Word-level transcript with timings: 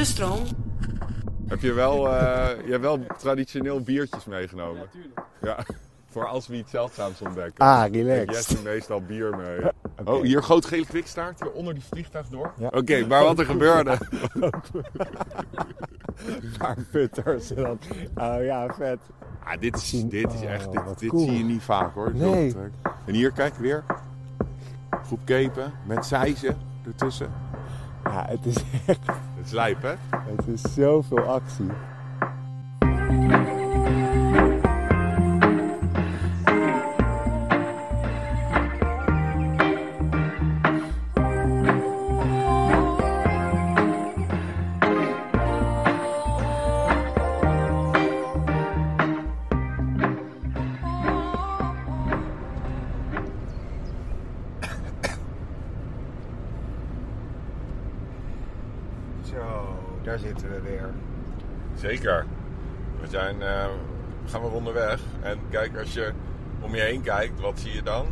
De 0.00 0.06
stroom. 0.06 0.42
Heb 1.48 1.60
je 1.60 1.72
wel, 1.72 2.08
eh, 2.08 2.48
je 2.64 2.70
hebt 2.70 2.82
wel 2.82 2.98
traditioneel 3.18 3.80
biertjes 3.80 4.24
meegenomen? 4.24 4.82
tuurlijk. 4.92 5.20
Ja, 5.42 5.58
voor 6.12 6.26
als 6.26 6.46
we 6.46 6.56
iets 6.56 6.70
zeldzaams 6.70 7.20
ontdekken. 7.20 7.64
Ah, 7.64 7.80
Heeft 7.80 7.94
relaxed. 7.94 8.34
Jesse 8.34 8.62
meestal 8.62 9.00
bier 9.02 9.36
mee. 9.36 9.58
Oh, 10.04 10.22
hier 10.22 10.42
groot 10.42 10.64
gele 10.66 10.86
kwikstaart, 10.86 11.40
hier 11.40 11.52
onder 11.52 11.74
die 11.74 11.82
vliegtuig 11.82 12.28
door. 12.28 12.52
Ja. 12.58 12.66
Oké, 12.66 13.06
maar 13.06 13.24
wat 13.24 13.38
er 13.38 13.44
gebeurde. 13.44 13.98
Een 16.26 16.52
paar 16.58 16.76
putters. 16.90 17.48
dan- 17.48 17.78
Oh 18.14 18.44
ja, 18.44 18.74
vet. 18.74 18.98
Ah, 19.44 19.60
dit 19.60 19.76
is, 19.76 19.90
dit 19.90 20.32
is 20.32 20.40
Oh, 20.40 20.50
echt, 20.50 20.72
dit, 20.72 20.84
wat 20.84 20.98
dit 20.98 21.08
cool. 21.10 21.24
zie 21.28 21.38
je 21.38 21.44
niet 21.44 21.62
vaak 21.62 21.94
hoor. 21.94 22.10
Nee. 22.14 22.54
En 23.06 23.14
hier, 23.14 23.30
kijk 23.32 23.54
weer. 23.54 23.84
Groep 25.06 25.20
kepen 25.24 25.72
met 25.86 26.06
zeizen 26.06 26.56
ertussen. 26.86 27.30
Ja, 28.10 28.26
het 28.28 28.46
is 28.46 28.56
echt, 28.86 29.06
Het 29.06 29.46
is 29.46 29.50
lijp 29.50 29.82
hè? 29.82 29.94
het 30.10 30.46
is 30.46 30.74
zoveel 30.74 31.20
actie. 31.20 31.70
Zo, 59.30 59.76
daar 60.02 60.18
zitten 60.18 60.50
we 60.50 60.60
weer. 60.60 60.90
Zeker. 61.74 62.26
We 63.00 63.06
zijn, 63.06 63.42
eh, 63.42 63.68
gaan 64.24 64.40
weer 64.40 64.52
onderweg. 64.52 65.00
En 65.22 65.38
kijk, 65.50 65.78
als 65.78 65.94
je 65.94 66.12
om 66.60 66.74
je 66.74 66.80
heen 66.80 67.02
kijkt, 67.02 67.40
wat 67.40 67.60
zie 67.60 67.72
je 67.72 67.82
dan? 67.82 68.06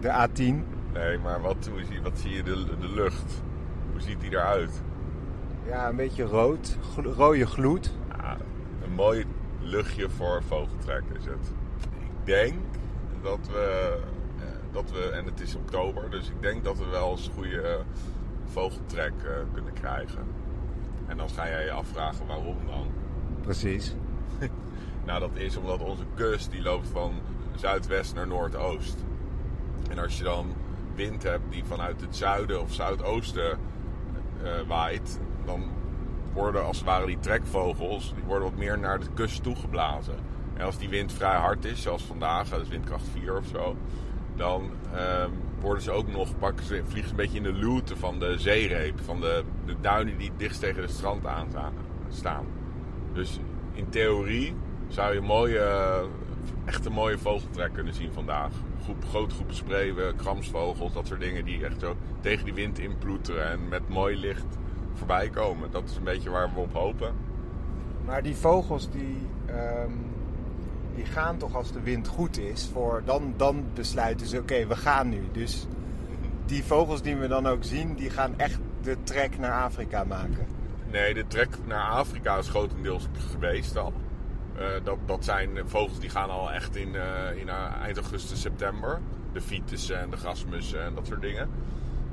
De 0.00 0.08
A10. 0.08 0.64
Nee, 0.92 1.18
maar 1.18 1.40
wat, 1.40 1.68
hoe 1.70 1.84
zie, 1.84 2.02
wat 2.02 2.18
zie 2.18 2.30
je 2.30 2.42
de, 2.42 2.64
de 2.80 2.88
lucht? 2.88 3.42
Hoe 3.92 4.00
ziet 4.00 4.20
die 4.20 4.30
eruit? 4.30 4.82
Ja, 5.66 5.88
een 5.88 5.96
beetje 5.96 6.24
rood. 6.24 6.78
rode 7.16 7.46
gloed. 7.46 7.92
Ja, 8.08 8.36
een 8.84 8.92
mooi 8.92 9.24
luchtje 9.60 10.10
voor 10.10 10.42
vogeltrek 10.48 11.02
is 11.18 11.24
het. 11.24 11.52
Ik 12.00 12.24
denk 12.24 12.54
dat 13.22 13.48
we, 13.52 13.96
eh, 14.38 14.44
dat 14.72 14.90
we, 14.90 15.10
en 15.10 15.24
het 15.24 15.40
is 15.40 15.54
oktober, 15.54 16.10
dus 16.10 16.28
ik 16.28 16.42
denk 16.42 16.64
dat 16.64 16.78
we 16.78 16.86
wel 16.86 17.10
eens 17.10 17.30
goede 17.34 17.78
vogeltrek 18.46 19.12
eh, 19.24 19.30
kunnen 19.52 19.72
krijgen. 19.72 20.24
En 21.06 21.16
dan 21.16 21.28
ga 21.28 21.48
jij 21.48 21.64
je 21.64 21.70
afvragen 21.70 22.26
waarom 22.26 22.56
dan. 22.66 22.86
Precies. 23.40 23.94
Nou, 25.04 25.20
dat 25.20 25.30
is 25.34 25.56
omdat 25.56 25.82
onze 25.82 26.04
kust 26.14 26.50
die 26.50 26.62
loopt 26.62 26.88
van 26.88 27.12
zuidwest 27.54 28.14
naar 28.14 28.26
noordoost. 28.26 28.96
En 29.90 29.98
als 29.98 30.18
je 30.18 30.24
dan 30.24 30.54
wind 30.94 31.22
hebt 31.22 31.52
die 31.52 31.64
vanuit 31.64 32.00
het 32.00 32.16
zuiden 32.16 32.60
of 32.60 32.72
zuidoosten 32.72 33.58
eh, 34.42 34.50
waait, 34.66 35.20
dan 35.44 35.70
worden 36.32 36.64
als 36.64 36.76
het 36.76 36.86
ware 36.86 37.06
die 37.06 37.18
trekvogels 37.18 38.14
die 38.14 38.24
worden 38.24 38.50
wat 38.50 38.58
meer 38.58 38.78
naar 38.78 39.00
de 39.00 39.06
kust 39.14 39.42
toegeblazen. 39.42 40.16
En 40.54 40.64
als 40.64 40.78
die 40.78 40.88
wind 40.88 41.12
vrij 41.12 41.36
hard 41.36 41.64
is, 41.64 41.82
zoals 41.82 42.02
vandaag, 42.02 42.48
dat 42.48 42.60
is 42.60 42.68
windkracht 42.68 43.08
4 43.12 43.36
of 43.36 43.46
zo, 43.46 43.76
dan 44.36 44.70
ehm, 44.94 45.30
worden 45.64 45.82
ze 45.82 45.90
ook 45.90 46.12
nog, 46.12 46.38
pakken 46.38 46.66
ze, 46.66 46.82
vliegen 46.86 47.04
ze 47.04 47.10
een 47.10 47.16
beetje 47.16 47.36
in 47.36 47.42
de 47.42 47.52
luwte 47.52 47.96
van 47.96 48.18
de 48.18 48.38
zeereep, 48.38 49.00
van 49.00 49.20
de, 49.20 49.44
de 49.66 49.74
duinen 49.80 50.18
die 50.18 50.30
dichtst 50.36 50.60
tegen 50.60 50.82
het 50.82 50.90
strand 50.90 51.26
aan 51.26 51.48
staan. 52.08 52.44
Dus 53.12 53.40
in 53.72 53.88
theorie 53.88 54.54
zou 54.88 55.14
je 55.14 55.20
mooie, 55.20 56.04
echt 56.64 56.86
een 56.86 56.92
mooie 56.92 57.18
vogeltrek 57.18 57.72
kunnen 57.72 57.94
zien 57.94 58.12
vandaag. 58.12 58.52
Groep, 58.82 59.04
grote 59.04 59.34
groepen 59.34 59.54
spreeuwen, 59.54 60.16
kramsvogels, 60.16 60.92
dat 60.92 61.06
soort 61.06 61.20
dingen 61.20 61.44
die 61.44 61.64
echt 61.64 61.80
zo 61.80 61.96
tegen 62.20 62.44
die 62.44 62.54
wind 62.54 62.78
inploeteren 62.78 63.50
en 63.50 63.68
met 63.68 63.88
mooi 63.88 64.16
licht 64.16 64.58
voorbij 64.94 65.28
komen. 65.28 65.70
Dat 65.70 65.88
is 65.90 65.96
een 65.96 66.04
beetje 66.04 66.30
waar 66.30 66.54
we 66.54 66.60
op 66.60 66.72
hopen. 66.72 67.14
Maar 68.04 68.22
die 68.22 68.36
vogels 68.36 68.90
die, 68.90 69.16
ehm, 69.46 69.92
die 70.94 71.04
gaan 71.04 71.38
toch 71.38 71.54
als 71.54 71.72
de 71.72 71.80
wind 71.80 72.08
goed 72.08 72.38
is. 72.38 72.68
Voor, 72.72 73.02
dan, 73.04 73.34
dan 73.36 73.64
besluiten 73.74 74.26
ze, 74.26 74.38
oké, 74.38 74.66
we 74.66 74.76
gaan 74.76 75.08
nu. 75.08 75.28
Dus 75.32 75.66
die 76.46 76.64
vogels 76.64 77.02
die 77.02 77.16
we 77.16 77.28
dan 77.28 77.46
ook 77.46 77.64
zien, 77.64 77.94
die 77.94 78.10
gaan 78.10 78.38
echt 78.38 78.58
de 78.82 78.96
trek 79.02 79.38
naar 79.38 79.62
Afrika 79.62 80.04
maken. 80.04 80.46
Nee, 80.90 81.14
de 81.14 81.26
trek 81.26 81.48
naar 81.66 81.88
Afrika 81.88 82.36
is 82.36 82.48
grotendeels 82.48 83.08
geweest 83.30 83.76
al. 83.76 83.92
Eh, 84.56 84.66
dat, 84.84 84.98
dat 85.06 85.24
zijn 85.24 85.50
vogels 85.64 86.00
die 86.00 86.10
gaan 86.10 86.30
al 86.30 86.52
echt 86.52 86.76
in, 86.76 86.94
eh, 86.94 87.36
in 87.40 87.48
eh, 87.48 87.72
eind 87.82 87.96
augustus, 87.96 88.40
september. 88.40 89.00
De 89.32 89.40
fietsen 89.40 90.00
en 90.00 90.10
de 90.10 90.16
grasmussen 90.16 90.84
en 90.84 90.94
dat 90.94 91.06
soort 91.06 91.20
dingen. 91.20 91.48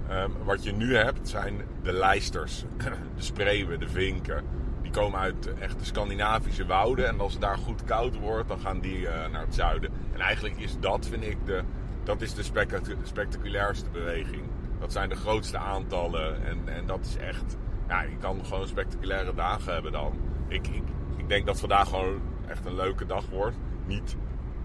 Ehm, 0.10 0.30
wat 0.44 0.64
je 0.64 0.72
nu 0.72 0.96
hebt 0.96 1.30
zijn 1.30 1.62
de 1.84 1.94
lijsters, 1.94 2.66
de 3.18 3.24
spreeuwen, 3.24 3.80
de 3.80 3.90
vinken. 3.90 4.44
Die 4.92 5.02
komen 5.02 5.20
uit 5.20 5.54
echt 5.60 5.80
de 5.80 5.86
Scandinavische 5.86 6.66
wouden. 6.66 7.08
En 7.08 7.20
als 7.20 7.32
het 7.34 7.42
daar 7.42 7.58
goed 7.58 7.84
koud 7.84 8.20
wordt, 8.20 8.48
dan 8.48 8.60
gaan 8.60 8.80
die 8.80 9.08
eh, 9.08 9.32
naar 9.32 9.42
het 9.42 9.56
zuiden. 9.56 9.92
En 10.14 10.20
eigenlijk 10.20 10.58
is 10.58 10.80
dat, 10.80 11.08
vind 11.08 11.24
ik, 11.24 11.38
de, 11.46 11.64
dat 12.04 12.22
is 12.22 12.34
de 12.34 12.44
spectacu- 12.44 12.98
spectaculairste 13.04 13.90
beweging. 13.90 14.42
Dat 14.80 14.92
zijn 14.92 15.10
de 15.10 15.16
grootste 15.16 15.58
aantallen. 15.58 16.46
En, 16.46 16.58
en 16.66 16.86
dat 16.86 17.06
is 17.06 17.16
echt... 17.18 17.58
Ja, 17.88 18.02
je 18.02 18.18
kan 18.18 18.46
gewoon 18.46 18.68
spectaculaire 18.68 19.34
dagen 19.34 19.74
hebben 19.74 19.92
dan. 19.92 20.14
Ik, 20.48 20.68
ik, 20.68 20.84
ik 21.16 21.28
denk 21.30 21.46
dat 21.46 21.60
vandaag 21.60 21.90
gewoon 21.90 22.22
echt 22.48 22.66
een 22.66 22.76
leuke 22.76 23.06
dag 23.06 23.26
wordt. 23.30 23.56
Niet 23.86 24.16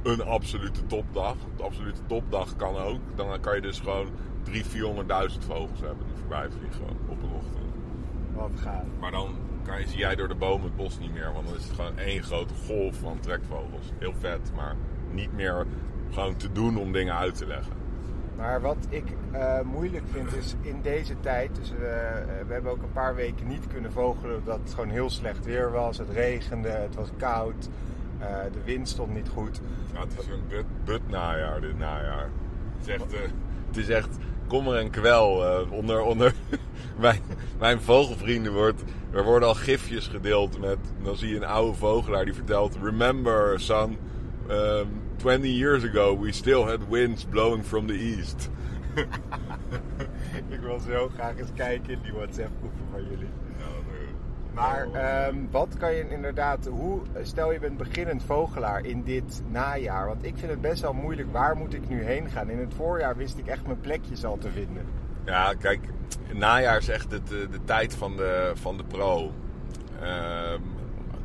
een 0.03 0.23
absolute 0.23 0.87
topdag. 0.87 1.37
De 1.57 1.63
absolute 1.63 2.01
topdag 2.07 2.57
kan 2.57 2.77
ook. 2.77 3.01
Dan 3.15 3.41
kan 3.41 3.55
je 3.55 3.61
dus 3.61 3.79
gewoon 3.81 4.09
300.000, 4.45 4.51
400.000 4.51 5.47
vogels 5.47 5.81
hebben 5.81 6.07
die 6.07 6.17
voorbij 6.17 6.51
vliegen 6.51 6.97
op 7.09 7.23
een 7.23 7.33
ochtend. 7.33 7.75
Wat 8.35 8.61
gaaf. 8.61 8.85
Maar 9.01 9.11
dan 9.11 9.46
kan 9.67 9.81
je, 9.81 9.89
zie 9.89 9.99
jij 9.99 10.15
door 10.15 10.29
de 10.29 10.35
bomen 10.35 10.67
het 10.67 10.77
bos 10.77 10.99
niet 10.99 11.13
meer. 11.13 11.33
Want 11.33 11.47
dan 11.47 11.57
is 11.57 11.65
het 11.65 11.73
gewoon 11.73 11.99
één 11.99 12.23
grote 12.23 12.55
golf 12.67 12.97
van 12.97 13.21
trekvogels. 13.21 13.93
Heel 13.99 14.15
vet, 14.21 14.53
maar 14.55 14.75
niet 15.11 15.33
meer 15.33 15.67
gewoon 16.11 16.37
te 16.37 16.53
doen 16.53 16.79
om 16.79 16.93
dingen 16.93 17.15
uit 17.17 17.35
te 17.35 17.47
leggen. 17.47 17.73
Maar 18.37 18.61
wat 18.61 18.87
ik 18.89 19.05
eh, 19.31 19.61
moeilijk 19.61 20.05
vind 20.13 20.37
is 20.37 20.55
in 20.61 20.79
deze 20.83 21.21
tijd, 21.21 21.55
dus 21.55 21.71
we, 21.71 21.87
eh, 21.87 22.47
we 22.47 22.53
hebben 22.53 22.73
ook 22.73 22.83
een 22.83 22.93
paar 22.93 23.15
weken 23.15 23.47
niet 23.47 23.67
kunnen 23.67 23.93
vogelen 23.93 24.37
omdat 24.39 24.59
het 24.65 24.75
gewoon 24.75 24.91
heel 24.91 25.11
slecht 25.11 25.45
weer 25.45 25.71
was. 25.71 25.99
Het 25.99 26.11
regende, 26.11 26.69
het 26.69 26.95
was 26.95 27.09
koud, 27.17 27.69
eh, 28.19 28.29
de 28.53 28.61
wind 28.65 28.89
stond 28.89 29.15
niet 29.15 29.29
goed. 29.29 29.61
Ja, 29.95 30.01
het 30.01 30.13
is 30.19 30.27
een 30.27 30.43
but, 30.49 30.65
but 30.85 31.09
najaar 31.09 31.61
dit 31.61 31.79
najaar. 31.79 32.31
Het 32.79 32.87
is 32.89 32.95
echt, 32.95 33.13
eh, 33.13 33.21
het 33.67 33.77
is 33.77 33.89
echt 33.89 34.17
kommer 34.47 34.77
en 34.77 34.91
kwel. 34.91 35.45
eh, 35.47 35.73
onder 35.73 36.01
onder 36.01 36.35
mijn, 37.01 37.21
mijn 37.59 37.81
vogelvrienden 37.81 38.53
wordt, 38.53 38.83
er 39.17 39.25
worden 39.25 39.49
al 39.49 39.55
gifjes 39.55 40.07
gedeeld 40.07 40.61
met... 40.61 40.79
Dan 41.03 41.17
zie 41.17 41.29
je 41.29 41.37
een 41.37 41.45
oude 41.45 41.77
vogelaar 41.77 42.25
die 42.25 42.35
vertelt... 42.35 42.77
Remember 42.83 43.61
son, 43.61 43.99
um, 44.51 44.89
20 45.17 45.51
years 45.51 45.85
ago 45.85 46.19
we 46.19 46.33
still 46.33 46.63
had 46.63 46.79
winds 46.89 47.25
blowing 47.25 47.65
from 47.65 47.87
the 47.87 47.99
east. 48.17 48.51
ik 50.55 50.61
wil 50.61 50.81
zo 50.81 51.09
graag 51.15 51.39
eens 51.39 51.53
kijken 51.55 51.93
in 51.93 51.99
die 52.03 52.13
WhatsApp 52.13 52.51
groepen 52.59 52.87
van 52.91 53.03
jullie. 53.03 53.29
Maar 54.55 54.89
ehm, 54.93 55.37
wat 55.51 55.77
kan 55.79 55.95
je 55.95 56.09
inderdaad, 56.09 56.67
hoe, 56.67 57.01
stel 57.23 57.53
je 57.53 57.59
bent 57.59 57.77
beginnend 57.77 58.23
vogelaar 58.23 58.85
in 58.85 59.03
dit 59.03 59.43
najaar. 59.51 60.07
Want 60.07 60.25
ik 60.25 60.37
vind 60.37 60.51
het 60.51 60.61
best 60.61 60.83
wel 60.83 60.93
moeilijk, 60.93 61.33
waar 61.33 61.57
moet 61.57 61.75
ik 61.75 61.89
nu 61.89 62.03
heen 62.03 62.31
gaan? 62.31 62.51
In 62.51 62.59
het 62.59 62.75
voorjaar 62.75 63.17
wist 63.17 63.39
ik 63.39 63.47
echt 63.47 63.67
mijn 63.67 63.81
plekjes 63.81 64.25
al 64.25 64.39
te 64.39 64.51
vinden. 64.51 64.87
Ja, 65.27 65.55
kijk, 65.55 65.81
najaar 66.33 66.79
is 66.79 66.89
echt 66.89 67.13
eh, 67.13 67.19
de 67.29 67.65
tijd 67.65 67.95
van 67.95 68.17
de, 68.17 68.53
van 68.55 68.77
de 68.77 68.85
pro. 68.85 69.33
Ehm, 70.01 70.61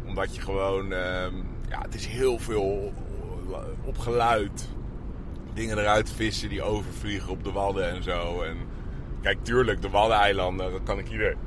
omdat 0.05 0.35
je 0.35 0.41
gewoon, 0.41 0.93
ehm, 0.93 1.35
ja, 1.69 1.81
het 1.81 1.93
is 1.93 2.05
heel 2.05 2.39
veel 2.39 2.93
op 3.83 3.97
geluid. 3.97 4.69
Dingen 5.53 5.77
eruit 5.77 6.11
vissen 6.11 6.49
die 6.49 6.61
overvliegen 6.61 7.31
op 7.31 7.43
de 7.43 7.51
wadden 7.51 7.89
en 7.89 8.03
zo. 8.03 8.41
En 8.41 8.57
kijk, 9.21 9.43
tuurlijk, 9.43 9.81
de 9.81 9.89
Waddeneilanden, 9.89 10.71
dat 10.71 10.83
kan 10.83 10.99
ik 10.99 11.09
iedereen 11.09 11.37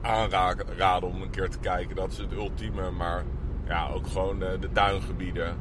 aanraden 0.00 1.08
om 1.08 1.22
een 1.22 1.30
keer 1.30 1.48
te 1.48 1.58
kijken. 1.58 1.96
Dat 1.96 2.12
is 2.12 2.18
het 2.18 2.32
ultieme, 2.32 2.90
maar 2.90 3.24
ja, 3.66 3.88
ook 3.88 4.06
gewoon 4.06 4.38
de, 4.38 4.56
de 4.60 4.72
duingebieden. 4.72 5.56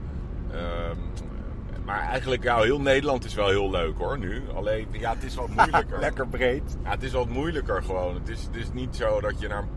Ehm, 0.51 0.97
maar 1.89 2.07
eigenlijk, 2.07 2.43
ja, 2.43 2.61
heel 2.61 2.81
Nederland 2.81 3.25
is 3.25 3.33
wel 3.33 3.47
heel 3.47 3.69
leuk 3.69 3.97
hoor, 3.97 4.17
nu. 4.19 4.41
Alleen, 4.55 4.87
ja, 4.91 5.13
het 5.13 5.23
is 5.23 5.35
wat 5.35 5.47
moeilijker. 5.47 5.99
Lekker 6.07 6.27
breed. 6.27 6.77
Ja, 6.83 6.89
het 6.89 7.03
is 7.03 7.11
wat 7.11 7.29
moeilijker 7.29 7.83
gewoon. 7.83 8.13
Het 8.15 8.29
is, 8.29 8.43
het 8.43 8.55
is 8.55 8.71
niet 8.73 8.95
zo 8.95 9.21
dat 9.21 9.39
je 9.39 9.47
naar, 9.47 9.67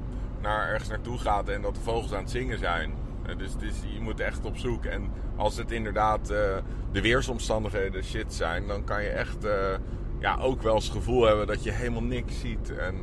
naar 0.41 0.69
ergens 0.69 0.89
naartoe 0.89 1.19
gaat 1.19 1.49
en 1.49 1.63
dat 1.63 1.75
de 1.75 1.81
vogels 1.81 2.13
aan 2.13 2.23
het 2.23 2.31
zingen 2.31 2.59
zijn. 2.59 2.93
Eh, 3.27 3.39
Dus, 3.39 3.57
dus 3.57 3.75
je 3.95 4.01
moet 4.01 4.21
echt 4.21 4.45
op 4.45 4.57
zoek. 4.57 4.85
En 4.85 5.11
als 5.37 5.57
het 5.57 5.71
inderdaad 5.71 6.31
eh, 6.31 6.57
de 6.93 7.01
weersomstandigheden 7.01 8.05
shit 8.05 8.35
zijn, 8.35 8.67
dan 8.67 8.85
kan 8.85 9.03
je 9.03 9.09
echt 9.09 9.45
eh, 9.45 9.75
ja, 10.19 10.39
ook 10.41 10.63
wel 10.63 10.75
eens 10.75 10.85
het 10.85 10.97
gevoel 10.97 11.25
hebben 11.25 11.47
dat 11.47 11.63
je 11.63 11.71
helemaal 11.71 12.03
niks 12.03 12.41
ziet. 12.41 12.77
En 12.77 12.95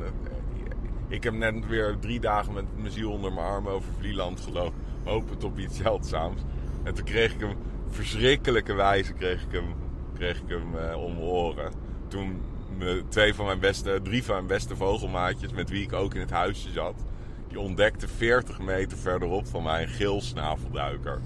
Ik 1.08 1.22
heb 1.22 1.34
net 1.34 1.66
weer 1.66 1.96
drie 2.00 2.20
dagen 2.20 2.52
met 2.52 2.64
mijn 2.76 2.92
ziel 2.92 3.10
onder 3.10 3.32
mijn 3.32 3.46
arm 3.46 3.68
over 3.68 3.92
Vlieland 3.98 4.40
gelopen. 4.40 4.80
Hopend 5.04 5.44
op 5.44 5.58
iets 5.58 5.76
zeldzaams. 5.76 6.40
En 6.82 6.94
toen 6.94 7.04
kreeg 7.04 7.32
ik 7.34 7.40
hem, 7.40 7.56
verschrikkelijke 7.90 8.74
wijze 8.74 9.12
kreeg 9.12 9.42
ik 9.42 9.52
hem, 9.52 9.74
kreeg 10.14 10.36
ik 10.36 10.48
hem 10.48 10.76
eh, 10.76 11.02
om 11.02 11.12
mijn 11.12 11.24
oren. 11.24 11.72
Toen 12.08 12.42
me, 12.78 13.02
twee 13.08 13.34
van 13.34 13.46
mijn 13.46 13.60
beste, 13.60 14.00
drie 14.02 14.24
van 14.24 14.34
mijn 14.34 14.46
beste 14.46 14.76
vogelmaatjes, 14.76 15.52
met 15.52 15.70
wie 15.70 15.82
ik 15.82 15.92
ook 15.92 16.14
in 16.14 16.20
het 16.20 16.30
huisje 16.30 16.70
zat, 16.70 17.04
die 17.48 17.60
ontdekten 17.60 18.08
40 18.08 18.60
meter 18.60 18.98
verderop 18.98 19.46
van 19.46 19.62
mij 19.62 19.82
een 19.82 19.88
geelsnavelduiker. 19.88 21.20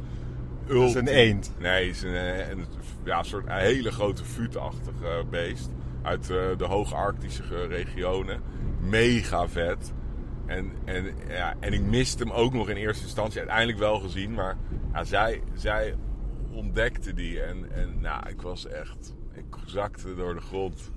Dat 0.67 0.77
is 0.77 0.95
een 0.95 1.09
eend. 1.09 1.53
Nee, 1.59 1.87
het 1.87 1.97
is 1.97 2.03
een, 2.03 2.15
eh, 2.15 2.49
een, 2.49 2.67
ja, 3.05 3.19
een 3.19 3.25
soort 3.25 3.47
een 3.47 3.59
hele 3.59 3.93
grote 3.93 4.25
vuutachtig 4.25 4.93
eh, 5.03 5.11
beest. 5.31 5.71
Uit 6.03 6.31
eh, 6.31 6.37
de 6.57 6.65
hoge 6.65 6.95
Arctische 6.95 7.67
regionen. 7.67 8.41
Mega 8.81 9.49
vet. 9.49 9.93
En, 10.47 10.73
en, 10.85 11.15
ja, 11.29 11.55
en 11.61 11.73
ik 11.73 11.81
miste 11.81 12.23
hem 12.23 12.33
ook 12.33 12.53
nog 12.53 12.69
in 12.69 12.77
eerste 12.77 13.05
instantie. 13.05 13.39
Uiteindelijk 13.39 13.79
wel 13.79 13.99
gezien. 13.99 14.35
Maar 14.35 14.57
ja, 14.93 15.05
zij, 15.05 15.43
zij 15.55 15.95
ontdekte 16.55 17.15
die. 17.15 17.41
En, 17.43 17.73
en 17.73 18.01
nou, 18.01 18.29
ik 18.29 18.41
was 18.43 18.67
echt... 18.67 19.15
Ik 19.33 19.45
zakte 19.67 20.15
door 20.15 20.35
de 20.35 20.41
grond. 20.41 20.91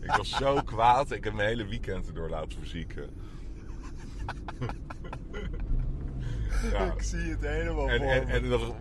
Ik 0.00 0.12
was 0.14 0.30
zo 0.30 0.60
kwaad. 0.64 1.10
Ik 1.10 1.24
heb 1.24 1.32
mijn 1.32 1.48
hele 1.48 1.66
weekend 1.66 2.06
erdoor 2.06 2.28
laten 2.30 2.58
verzieken. 2.58 3.10
Ja. 6.72 6.92
Ik 6.92 7.02
zie 7.02 7.18
het 7.30 7.40
helemaal 7.40 7.88
En, 7.88 7.98
voor 7.98 8.10
en, 8.10 8.26
me. 8.26 8.32
en 8.32 8.48
nog, 8.48 8.72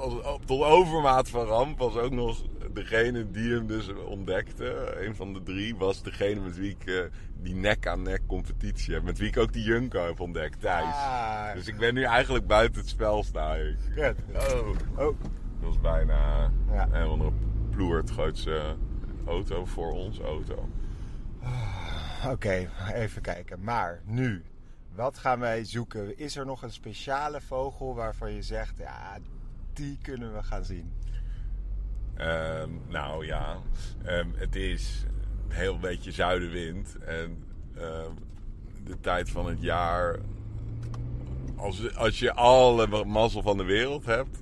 als- 0.00 0.38
tot 0.44 0.62
overmaat 0.62 1.28
van 1.30 1.46
ramp 1.46 1.78
was 1.78 1.96
ook 1.96 2.12
nog 2.12 2.42
degene 2.72 3.30
die 3.30 3.52
hem 3.52 3.66
dus 3.66 3.88
ontdekte, 3.94 4.96
een 5.00 5.14
van 5.16 5.32
de 5.32 5.42
drie, 5.42 5.76
was 5.76 6.02
degene 6.02 6.40
met 6.40 6.56
wie 6.56 6.70
ik 6.70 6.86
eh, 6.86 7.00
die 7.42 7.54
nek-aan-nek 7.54 8.20
competitie 8.26 8.94
heb. 8.94 9.02
Met 9.02 9.18
wie 9.18 9.28
ik 9.28 9.36
ook 9.36 9.52
die 9.52 9.62
Junko 9.64 10.06
heb 10.06 10.20
ontdekt, 10.20 10.60
Thijs. 10.60 10.84
Ah, 10.84 11.52
Dus 11.54 11.66
ik 11.66 11.76
ben 11.78 11.94
nu 11.94 12.02
eigenlijk 12.02 12.46
buiten 12.46 12.80
het 12.80 12.90
spel 12.90 13.22
sta 13.24 13.54
ik. 13.54 13.76
Oh, 14.34 14.68
Oh, 15.06 15.16
dat 15.60 15.68
was 15.68 15.80
bijna 15.80 16.50
Ja. 16.72 16.88
een 16.92 17.08
andere 17.08 17.32
ploert 17.70 18.10
grootse 18.10 18.76
auto 19.26 19.64
voor 19.64 19.92
ons 19.92 20.18
auto. 20.20 20.68
oké, 22.26 22.68
even 22.94 23.22
kijken. 23.22 23.62
Maar 23.62 24.00
nu, 24.04 24.42
wat 24.94 25.18
gaan 25.18 25.38
wij 25.40 25.64
zoeken? 25.64 26.18
Is 26.18 26.36
er 26.36 26.46
nog 26.46 26.62
een 26.62 26.72
speciale 26.72 27.40
vogel 27.40 27.94
waarvan 27.94 28.32
je 28.32 28.42
zegt, 28.42 28.78
ja, 28.78 29.18
die 29.72 29.98
kunnen 30.02 30.34
we 30.34 30.42
gaan 30.42 30.64
zien? 30.64 30.92
Ehm, 32.14 32.70
nou 32.88 33.26
ja, 33.26 33.56
ehm, 34.04 34.26
het 34.34 34.56
is 34.56 35.04
een 35.48 35.54
heel 35.54 35.78
beetje 35.78 36.12
zuidenwind. 36.12 36.96
En 36.98 37.44
ehm, 37.76 38.10
de 38.84 39.00
tijd 39.00 39.30
van 39.30 39.46
het 39.46 39.62
jaar. 39.62 40.18
Als, 41.56 41.96
als 41.96 42.18
je 42.18 42.32
alle 42.34 43.04
mazzel 43.04 43.42
van 43.42 43.56
de 43.56 43.64
wereld 43.64 44.04
hebt, 44.04 44.38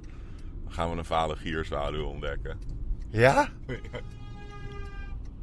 gaan 0.68 0.90
we 0.90 0.96
een 0.96 1.04
vale 1.04 1.36
gierzwaluw 1.36 2.04
ontdekken. 2.04 2.58
Ja? 3.10 3.48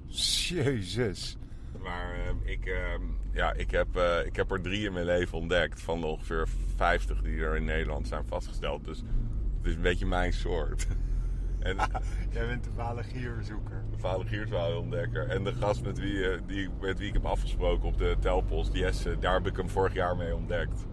Jezus. 0.05 1.37
Maar 1.83 2.13
ehm, 2.13 2.35
ik, 2.43 2.65
ehm, 2.65 3.01
ja, 3.31 3.53
ik, 3.53 3.71
heb, 3.71 3.95
eh, 3.95 4.25
ik 4.25 4.35
heb 4.35 4.51
er 4.51 4.61
drie 4.61 4.85
in 4.85 4.93
mijn 4.93 5.05
leven 5.05 5.37
ontdekt. 5.37 5.81
Van 5.81 6.01
de 6.01 6.07
ongeveer 6.07 6.47
50 6.75 7.21
die 7.21 7.43
er 7.43 7.55
in 7.55 7.65
Nederland 7.65 8.07
zijn 8.07 8.25
vastgesteld. 8.25 8.85
Dus 8.85 8.97
het 9.57 9.67
is 9.67 9.75
een 9.75 9.81
beetje 9.81 10.05
mijn 10.05 10.33
soort. 10.33 10.87
En, 11.59 11.77
Jij 12.33 12.47
bent 12.47 12.63
de 12.63 12.69
vale 12.75 13.03
gierzoeker. 13.03 13.83
de 13.91 14.75
ontdekker. 14.77 15.27
En 15.27 15.43
de 15.43 15.53
gast 15.53 15.83
met 15.83 15.99
wie, 15.99 16.29
eh, 16.29 16.41
die, 16.47 16.69
met 16.81 16.97
wie 16.97 17.07
ik 17.07 17.13
heb 17.13 17.25
afgesproken 17.25 17.87
op 17.87 17.97
de 17.97 18.15
telpost, 18.19 18.73
Jesse, 18.73 19.17
daar 19.19 19.33
heb 19.33 19.47
ik 19.47 19.57
hem 19.57 19.69
vorig 19.69 19.93
jaar 19.93 20.15
mee 20.15 20.35
ontdekt. 20.35 20.85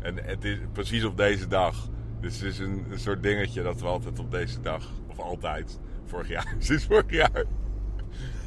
En 0.00 0.16
het 0.24 0.44
is 0.44 0.58
precies 0.72 1.04
op 1.04 1.16
deze 1.16 1.46
dag. 1.46 1.88
Dus 2.22 2.40
het 2.40 2.52
is 2.52 2.58
een, 2.58 2.84
een 2.90 2.98
soort 2.98 3.22
dingetje 3.22 3.62
dat 3.62 3.80
we 3.80 3.86
altijd 3.86 4.18
op 4.18 4.30
deze 4.30 4.60
dag, 4.60 4.90
of 5.06 5.18
altijd, 5.18 5.78
vorig 6.04 6.28
jaar, 6.28 6.54
sinds 6.58 6.84
vorig 6.84 7.10
jaar. 7.10 7.44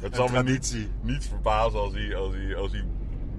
Het 0.00 0.14
zal 0.14 0.28
me 0.28 0.42
niet, 0.42 0.88
niet 1.02 1.24
verbazen 1.24 1.80
als 1.80 1.92
hij, 1.92 2.16
als, 2.16 2.34
hij, 2.34 2.56
als 2.56 2.72
hij 2.72 2.84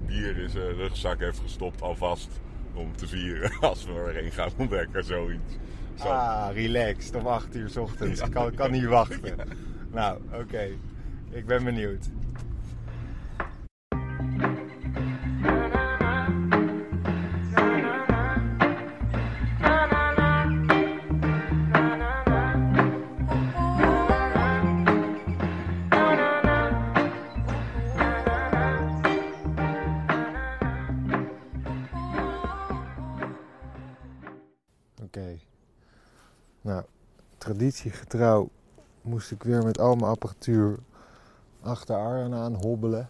bier 0.06 0.38
in 0.38 0.48
zijn 0.48 0.74
rugzak 0.74 1.18
heeft 1.18 1.38
gestopt 1.38 1.82
alvast 1.82 2.28
om 2.74 2.96
te 2.96 3.06
vieren. 3.06 3.50
Als 3.70 3.84
we 3.84 3.92
er 3.92 4.24
een 4.24 4.32
gaan 4.32 4.50
ontdekken, 4.56 5.04
zoiets. 5.04 5.52
Zo. 5.94 6.08
Ah, 6.08 6.54
relaxed. 6.54 7.14
Om 7.14 7.26
8 7.26 7.56
uur 7.56 7.70
's 7.70 7.76
ochtends. 7.76 8.20
Ik 8.20 8.30
kan, 8.30 8.54
kan 8.54 8.70
niet 8.70 8.84
wachten. 8.84 9.36
Nou, 9.92 10.20
oké. 10.32 10.68
Ik 11.30 11.46
ben 11.46 11.64
benieuwd. 11.64 12.08
Traditiegetrouw 37.72 38.48
moest 39.02 39.30
ik 39.30 39.42
weer 39.42 39.62
met 39.64 39.78
al 39.78 39.94
mijn 39.94 40.10
apparatuur 40.10 40.76
achter 41.62 41.96
Arjan 41.96 42.34
aan 42.34 42.54
hobbelen. 42.54 43.08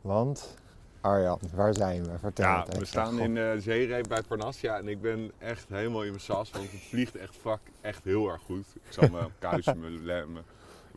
Want, 0.00 0.56
Arjan, 1.00 1.38
waar 1.54 1.74
zijn 1.74 2.04
we? 2.04 2.18
Vertel 2.18 2.44
Ja, 2.44 2.64
het 2.68 2.78
we 2.78 2.84
staan 2.84 3.12
God. 3.12 3.20
in 3.20 3.34
de 3.34 3.56
zeereep 3.58 4.08
bij 4.08 4.22
Parnassia 4.22 4.76
en 4.78 4.88
ik 4.88 5.00
ben 5.00 5.32
echt 5.38 5.66
helemaal 5.68 6.02
in 6.02 6.08
mijn 6.08 6.20
sas, 6.20 6.50
want 6.50 6.70
het 6.70 6.80
vliegt 6.80 7.16
echt, 7.16 7.36
fuck, 7.36 7.60
echt 7.80 8.04
heel 8.04 8.28
erg 8.28 8.42
goed. 8.42 8.66
Ik 8.74 8.92
zal 8.92 9.08
me 9.08 9.26
kuisen, 9.38 9.80
mijn 9.80 10.04
lemmen. 10.04 10.42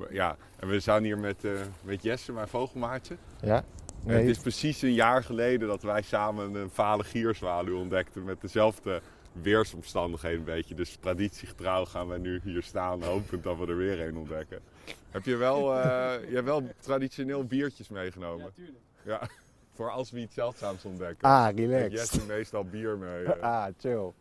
Ja, 0.10 0.36
en 0.60 0.68
we 0.68 0.80
staan 0.80 1.04
hier 1.04 1.18
met, 1.18 1.44
eh, 1.44 1.52
met 1.82 2.04
Jesse, 2.04 2.32
mijn 2.32 2.48
vogelmaatje. 2.48 3.18
Ja? 3.42 3.64
Nee. 4.04 4.18
Het 4.18 4.28
is 4.28 4.38
precies 4.38 4.82
een 4.82 4.94
jaar 4.94 5.24
geleden 5.24 5.68
dat 5.68 5.82
wij 5.82 6.02
samen 6.02 6.56
een 6.56 6.70
vale 6.70 7.04
gierzwaluw 7.04 7.80
ontdekten 7.80 8.24
met 8.24 8.42
dezelfde 8.42 9.02
weersomstandigheden 9.42 10.40
een 10.40 10.46
beetje. 10.46 10.76
Dus 10.76 10.96
traditiegetrouw 10.96 11.86
gaan 11.86 12.08
wij 12.08 12.18
nu 12.18 12.40
hier 12.44 12.64
staan, 12.64 13.04
hopend 13.04 13.44
dat 13.44 13.58
we 13.58 13.66
er 13.68 13.78
weer 13.78 14.08
een 14.08 14.18
ontdekken. 14.18 14.60
Heb 15.10 15.26
je 15.26 15.36
wel, 15.36 15.74
eh, 15.80 16.30
je 16.30 16.34
hebt 16.34 16.46
wel 16.46 16.64
traditioneel 16.80 17.44
biertjes 17.46 17.90
meegenomen? 17.90 18.46
Ja, 18.46 18.52
tuurlijk. 18.56 18.84
Ja, 19.04 19.30
voor 19.74 19.90
als 19.92 20.12
we 20.12 20.20
iets 20.20 20.34
zeldzaams 20.34 20.86
ontdekken. 20.86 21.30
Ah, 21.30 21.46
Heeft 21.46 21.58
relaxed. 21.58 21.92
Jesse 21.92 22.26
meestal 22.26 22.64
bier 22.64 22.98
mee. 22.98 23.24
eh. 23.24 23.42
Ah, 23.54 23.66
chill. 23.80 24.12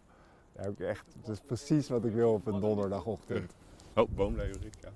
Ja, 0.58 0.66
ook 0.68 0.80
echt, 0.80 1.04
dat 1.22 1.30
is 1.34 1.40
precies 1.46 1.88
wat 1.88 2.04
ik 2.04 2.12
wil 2.12 2.32
op 2.32 2.46
een 2.46 2.60
donderdagochtend. 2.60 3.52
Oh, 3.94 4.08
boomleeuwerik, 4.10 4.74
ja. 4.82 4.88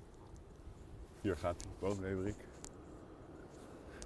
Hier 1.21 1.37
gaat 1.37 1.55
hij, 1.61 1.71
boomleeuwerik. 1.89 2.35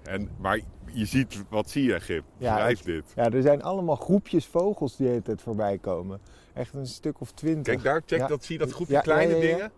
En, 0.03 0.29
maar 0.37 0.59
je 0.91 1.05
ziet, 1.05 1.43
wat 1.49 1.69
zie 1.69 1.83
je, 1.83 1.99
Gip? 1.99 2.23
Ja, 2.37 2.55
Schrijf 2.55 2.77
het- 2.77 2.85
dit. 2.85 3.03
Ja, 3.15 3.29
er 3.31 3.41
zijn 3.41 3.63
allemaal 3.63 3.95
groepjes 3.95 4.45
vogels 4.45 4.95
die 4.95 5.21
tijd 5.21 5.41
voorbij 5.41 5.77
komen. 5.77 6.19
Echt 6.53 6.73
een 6.73 6.87
stuk 6.87 7.19
of 7.19 7.31
twintig. 7.31 7.73
Kijk 7.73 7.83
daar, 7.83 8.01
check 8.05 8.19
Ja. 8.19 8.27
dat, 8.27 8.43
zie 8.43 8.57
je 8.59 8.65
dat 8.65 8.73
groepje 8.73 8.93
Ja, 8.93 9.01
kleine 9.01 9.35
ja, 9.35 9.41
ja, 9.41 9.47
ja. 9.49 9.55
dingen? 9.55 9.71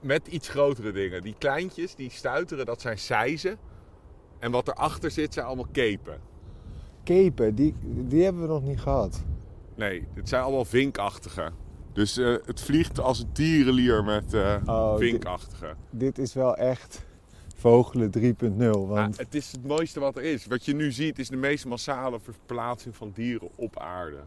Met 0.00 0.26
iets 0.26 0.48
grotere 0.48 0.92
dingen. 0.92 1.22
Die 1.22 1.34
kleintjes, 1.38 1.94
die 1.94 2.10
stuiteren, 2.10 2.66
dat 2.66 2.80
zijn 2.80 2.98
seizen. 2.98 3.58
En 4.38 4.50
wat 4.50 4.68
erachter 4.68 5.10
zit, 5.10 5.34
zijn 5.34 5.46
allemaal 5.46 5.68
kepen. 5.72 6.20
Kepen, 7.04 7.54
die, 7.54 7.74
die 7.84 8.24
hebben 8.24 8.42
we 8.42 8.48
nog 8.48 8.62
niet 8.62 8.80
gehad. 8.80 9.24
Nee, 9.74 10.06
het 10.14 10.28
zijn 10.28 10.42
allemaal 10.42 10.64
vinkachtige. 10.64 11.50
Dus 11.92 12.16
eh, 12.16 12.34
het 12.44 12.60
vliegt 12.60 13.00
als 13.00 13.18
een 13.20 13.32
tierenlier 13.32 14.04
met 14.04 14.34
Oh, 14.34 14.96
dit- 14.98 15.08
vinkachtige. 15.08 15.74
Dit 15.90 16.18
is 16.18 16.34
wel 16.34 16.56
echt 16.56 17.06
vogelen 17.58 18.10
3.0. 18.18 18.56
Want 18.88 19.16
Ja, 19.16 19.22
het 19.22 19.34
is 19.34 19.52
het 19.52 19.66
mooiste 19.66 20.00
wat 20.00 20.16
er 20.16 20.22
is. 20.22 20.46
Wat 20.46 20.64
je 20.64 20.74
nu 20.74 20.92
ziet 20.92 21.18
is 21.18 21.28
de 21.28 21.36
meest 21.36 21.66
massale 21.66 22.20
verplaatsing 22.20 22.96
van 22.96 23.10
dieren 23.14 23.48
op 23.54 23.78
aarde. 23.78 24.20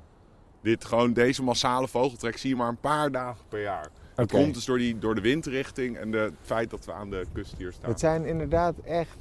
Dit, 0.62 0.86
gewoon, 0.86 1.14
deze 1.14 1.44
massale 1.44 1.88
vogeltrek 1.88 2.38
zie 2.38 2.50
je 2.50 2.56
maar 2.56 2.70
een 2.70 2.80
paar 2.80 3.12
dagen 3.12 3.46
per 3.50 3.62
jaar. 3.62 3.90
Oké. 4.16 4.26
komt 4.26 4.54
dus 4.54 4.66
door, 4.66 4.78
die, 4.78 5.00
door 5.00 5.16
de 5.16 5.22
windrichting 5.22 5.98
en 5.98 6.12
de, 6.12 6.18
het 6.18 6.34
feit 6.42 6.70
dat 6.70 6.86
we 6.86 6.94
aan 6.94 7.10
de 7.10 7.26
kust 7.34 7.56
hier 7.58 7.72
staan. 7.72 7.90
het 7.90 8.00
zijn 8.00 8.26
inderdaad 8.26 8.80
echt... 8.80 9.18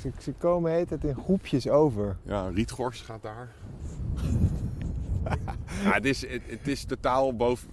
Ze, 0.00 0.10
ze 0.18 0.32
komen 0.32 0.72
heet 0.72 0.90
het 0.90 1.04
in 1.04 1.14
groepjes 1.14 1.68
over. 1.68 2.16
Ja, 2.22 2.48
Rietgors 2.48 3.00
gaat 3.00 3.22
daar. 3.22 3.52
ja, 5.84 5.92
het, 5.92 6.04
is, 6.04 6.26
het, 6.26 6.42
het 6.46 6.68
is 6.68 6.84
totaal 6.84 7.36
boven... 7.36 7.68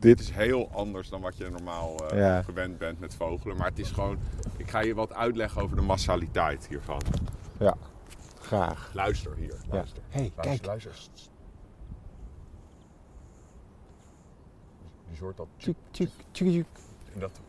Dit 0.00 0.20
is 0.20 0.30
heel 0.30 0.68
anders 0.72 1.08
dan 1.08 1.20
wat 1.20 1.36
je 1.36 1.50
normaal 1.50 2.14
Ja. 2.14 2.42
gewend 2.42 2.78
bent 2.78 3.00
met 3.00 3.14
vogelen. 3.14 3.56
Maar 3.56 3.68
het 3.68 3.78
is 3.78 3.90
gewoon... 3.90 4.18
Ik 4.56 4.70
ga 4.70 4.80
je 4.80 4.94
wat 4.94 5.12
uitleggen 5.12 5.62
over 5.62 5.76
de 5.76 5.82
massaliteit 5.82 6.66
hiervan. 6.68 7.00
Ja, 7.58 7.76
graag. 8.40 8.90
Luister 8.94 9.34
hier. 9.36 9.54
Ja. 9.66 9.72
Luister. 9.74 10.02
hey, 10.08 10.20
Luister, 10.20 10.42
kijk. 10.44 10.66
luister. 10.66 10.92
Je 15.10 15.20
hoort 15.20 15.36
dat... 15.36 15.46
Tjuk, 15.56 15.76
tjuk, 15.90 16.10
tjuk, 16.30 16.48
tjuk. 16.52 16.66
dat 17.14 17.40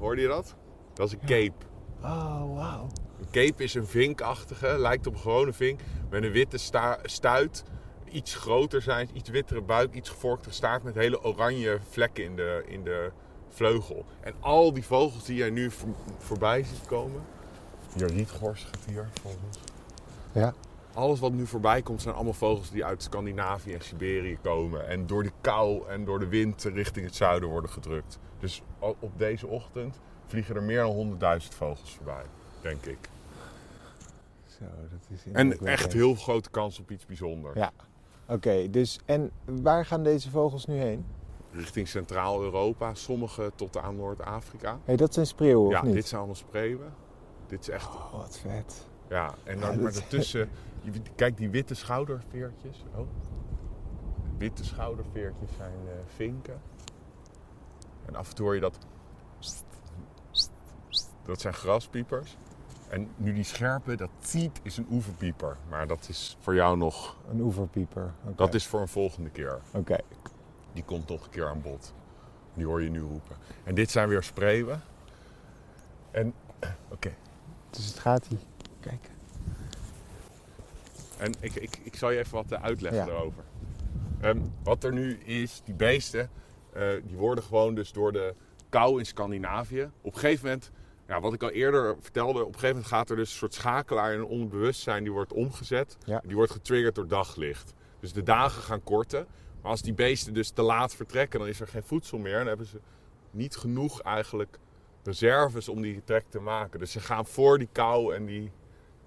Hoorde 0.00 0.20
je 0.20 0.28
dat? 0.28 0.54
Dat 0.92 1.06
is 1.06 1.12
een 1.12 1.18
cape. 1.26 1.64
Oh, 2.02 2.54
wauw. 2.56 2.86
Een 3.18 3.30
cape 3.30 3.62
is 3.62 3.74
een 3.74 3.86
vinkachtige, 3.86 4.78
lijkt 4.78 5.06
op 5.06 5.14
een 5.14 5.20
gewone 5.20 5.52
vink. 5.52 5.80
Met 6.10 6.22
een 6.22 6.30
witte 6.32 6.58
sta- 6.58 6.98
stuit. 7.02 7.64
Iets 8.12 8.34
groter 8.34 8.82
zijn, 8.82 9.08
iets 9.12 9.30
wittere 9.30 9.60
buik, 9.62 9.94
iets 9.94 10.08
gevorkte 10.08 10.50
staart 10.50 10.82
met 10.82 10.94
hele 10.94 11.22
oranje 11.24 11.78
vlekken 11.88 12.24
in 12.24 12.36
de, 12.36 12.62
in 12.66 12.84
de 12.84 13.10
vleugel. 13.48 14.04
En 14.20 14.34
al 14.40 14.72
die 14.72 14.84
vogels 14.84 15.24
die 15.24 15.36
jij 15.36 15.50
nu 15.50 15.70
voor- 15.70 15.94
voorbij 16.18 16.62
ziet 16.62 16.86
komen. 16.86 17.20
Hier, 17.96 18.06
rietgors 18.06 18.64
gaat 18.64 18.84
hier 18.86 19.08
volgens. 19.22 19.58
Ja. 20.32 20.54
Alles 20.94 21.20
wat 21.20 21.32
nu 21.32 21.46
voorbij 21.46 21.82
komt 21.82 22.02
zijn 22.02 22.14
allemaal 22.14 22.32
vogels 22.32 22.70
die 22.70 22.84
uit 22.84 23.02
Scandinavië 23.02 23.72
en 23.74 23.80
Siberië 23.80 24.38
komen. 24.42 24.88
En 24.88 25.06
door 25.06 25.22
de 25.22 25.32
kou 25.40 25.88
en 25.88 26.04
door 26.04 26.18
de 26.18 26.26
wind 26.28 26.64
richting 26.64 27.06
het 27.06 27.14
zuiden 27.14 27.48
worden 27.48 27.70
gedrukt. 27.70 28.18
Dus 28.38 28.62
op 28.78 29.18
deze 29.18 29.46
ochtend 29.46 29.98
vliegen 30.26 30.54
er 30.56 30.62
meer 30.62 30.82
dan 30.82 31.18
100.000 31.40 31.48
vogels 31.48 31.94
voorbij, 31.94 32.24
denk 32.60 32.84
ik. 32.86 32.98
Zo, 34.46 34.64
dat 34.90 35.18
is 35.18 35.32
En 35.32 35.66
echt 35.66 35.92
heel 35.92 36.14
grote 36.14 36.50
kans 36.50 36.78
op 36.78 36.90
iets 36.90 37.06
bijzonders. 37.06 37.54
Ja. 37.58 37.72
Oké, 38.28 38.70
dus 38.70 38.98
en 39.04 39.30
waar 39.44 39.86
gaan 39.86 40.02
deze 40.02 40.30
vogels 40.30 40.66
nu 40.66 40.74
heen? 40.76 41.04
Richting 41.50 41.88
Centraal-Europa, 41.88 42.94
sommige 42.94 43.52
tot 43.54 43.76
aan 43.78 43.96
Noord-Afrika. 43.96 44.78
Hé, 44.84 44.94
dat 44.96 45.14
zijn 45.14 45.26
spreeuwen, 45.26 45.70
Ja, 45.70 45.78
of 45.78 45.84
niet? 45.84 45.94
dit 45.94 46.06
zijn 46.06 46.16
allemaal 46.20 46.36
spreeuwen. 46.38 46.92
Dit 47.46 47.60
is 47.60 47.68
echt, 47.68 47.86
Oh, 47.94 48.12
wat 48.12 48.38
vet. 48.38 48.86
ja. 49.08 49.34
En 49.44 49.58
Ja, 49.58 49.66
dan, 49.66 49.82
maar 49.82 49.92
daartussen, 49.92 50.48
kijk 51.14 51.36
die 51.36 51.50
witte 51.50 51.74
schouderveertjes. 51.74 52.84
Oh. 52.94 53.06
Witte 54.38 54.64
schouderveertjes 54.64 55.50
zijn 55.56 55.72
eh, 55.86 55.92
vinken. 56.14 56.60
En 58.06 58.14
af 58.14 58.28
en 58.28 58.34
toe 58.34 58.44
hoor 58.44 58.54
je 58.54 58.60
dat. 58.60 58.78
Dat 61.24 61.40
zijn 61.40 61.54
graspiepers. 61.54 62.36
En 62.92 63.08
nu 63.16 63.32
die 63.32 63.44
scherpe, 63.44 63.96
dat 63.96 64.10
ziet 64.20 64.60
is 64.62 64.76
een 64.76 64.86
oeverpieper. 64.90 65.56
Maar 65.68 65.86
dat 65.86 66.08
is 66.08 66.36
voor 66.40 66.54
jou 66.54 66.76
nog. 66.76 67.16
Een 67.30 67.40
oeverpieper. 67.40 68.12
Dat 68.36 68.54
is 68.54 68.66
voor 68.66 68.80
een 68.80 68.88
volgende 68.88 69.30
keer. 69.30 69.60
Oké. 69.70 69.96
Die 70.72 70.84
komt 70.84 71.08
nog 71.08 71.24
een 71.24 71.30
keer 71.30 71.48
aan 71.48 71.62
bod. 71.62 71.94
Die 72.54 72.64
hoor 72.66 72.82
je 72.82 72.90
nu 72.90 73.00
roepen. 73.00 73.36
En 73.64 73.74
dit 73.74 73.90
zijn 73.90 74.08
weer 74.08 74.22
spreeuwen. 74.22 74.82
En, 76.10 76.34
oké. 76.94 77.14
Dus 77.70 77.86
het 77.86 77.98
gaat 77.98 78.26
hier. 78.26 78.38
Kijk. 78.80 79.10
En 81.18 81.32
ik, 81.40 81.54
ik, 81.54 81.78
ik 81.82 81.96
zal 81.96 82.10
je 82.10 82.18
even 82.18 82.34
wat 82.34 82.52
eh, 82.52 82.62
uitleggen 82.62 83.00
Ja. 83.00 83.06
daarover. 83.06 83.42
Ehm, 84.20 84.40
wat 84.62 84.84
er 84.84 84.92
nu 84.92 85.18
is, 85.18 85.62
die 85.64 85.74
beesten, 85.74 86.30
eh, 86.72 86.88
die 87.04 87.16
worden 87.16 87.44
gewoon 87.44 87.74
dus 87.74 87.92
door 87.92 88.12
de 88.12 88.34
kou 88.68 88.98
in 88.98 89.06
Scandinavië. 89.06 89.90
Op 90.00 90.14
een 90.14 90.20
gegeven 90.20 90.44
moment, 90.44 90.70
ja, 91.06 91.20
wat 91.20 91.32
ik 91.32 91.42
al 91.42 91.50
eerder 91.50 91.96
vertelde, 92.00 92.40
op 92.40 92.46
een 92.46 92.54
gegeven 92.54 92.68
moment 92.68 92.86
gaat 92.86 93.10
er 93.10 93.16
dus 93.16 93.30
een 93.30 93.36
soort 93.36 93.54
schakelaar 93.54 94.12
in 94.12 94.18
een 94.18 94.26
onderbewustzijn, 94.26 95.02
die 95.02 95.12
wordt 95.12 95.32
omgezet. 95.32 95.96
Ja. 96.04 96.22
Die 96.24 96.36
wordt 96.36 96.52
getriggerd 96.52 96.94
door 96.94 97.08
daglicht. 97.08 97.74
Dus 98.00 98.12
de 98.12 98.22
dagen 98.22 98.62
gaan 98.62 98.82
korten. 98.82 99.26
Maar 99.62 99.70
als 99.70 99.82
die 99.82 99.94
beesten 99.94 100.34
dus 100.34 100.50
te 100.50 100.62
laat 100.62 100.94
vertrekken, 100.94 101.38
dan 101.38 101.48
is 101.48 101.60
er 101.60 101.68
geen 101.68 101.82
voedsel 101.82 102.18
meer. 102.18 102.32
En 102.32 102.38
dan 102.38 102.46
hebben 102.46 102.66
ze 102.66 102.80
niet 103.30 103.56
genoeg 103.56 104.00
eigenlijk 104.00 104.58
reserves 105.02 105.68
om 105.68 105.82
die 105.82 106.04
trek 106.04 106.24
te 106.28 106.40
maken. 106.40 106.78
Dus 106.78 106.92
ze 106.92 107.00
gaan 107.00 107.26
voor 107.26 107.58
die 107.58 107.68
kou 107.72 108.14
en 108.14 108.24
die, 108.24 108.52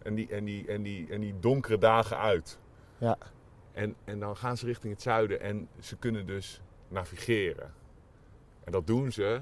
en 0.03 0.15
die, 0.15 0.27
en 0.27 0.45
die, 0.45 0.67
en 0.67 0.81
die, 0.81 1.07
en 1.09 1.21
die 1.21 1.39
donkere 1.39 1.77
dagen 1.77 2.17
uit. 2.17 2.59
Ja. 2.97 3.17
En, 3.71 3.95
en 4.03 4.19
dan 4.19 4.37
gaan 4.37 4.57
ze 4.57 4.65
richting 4.65 4.93
het 4.93 5.01
zuiden 5.01 5.41
en 5.41 5.67
ze 5.79 5.95
kunnen 5.95 6.25
dus 6.25 6.61
navigeren. 6.87 7.73
En 8.63 8.71
dat 8.71 8.87
doen 8.87 9.11
ze 9.11 9.41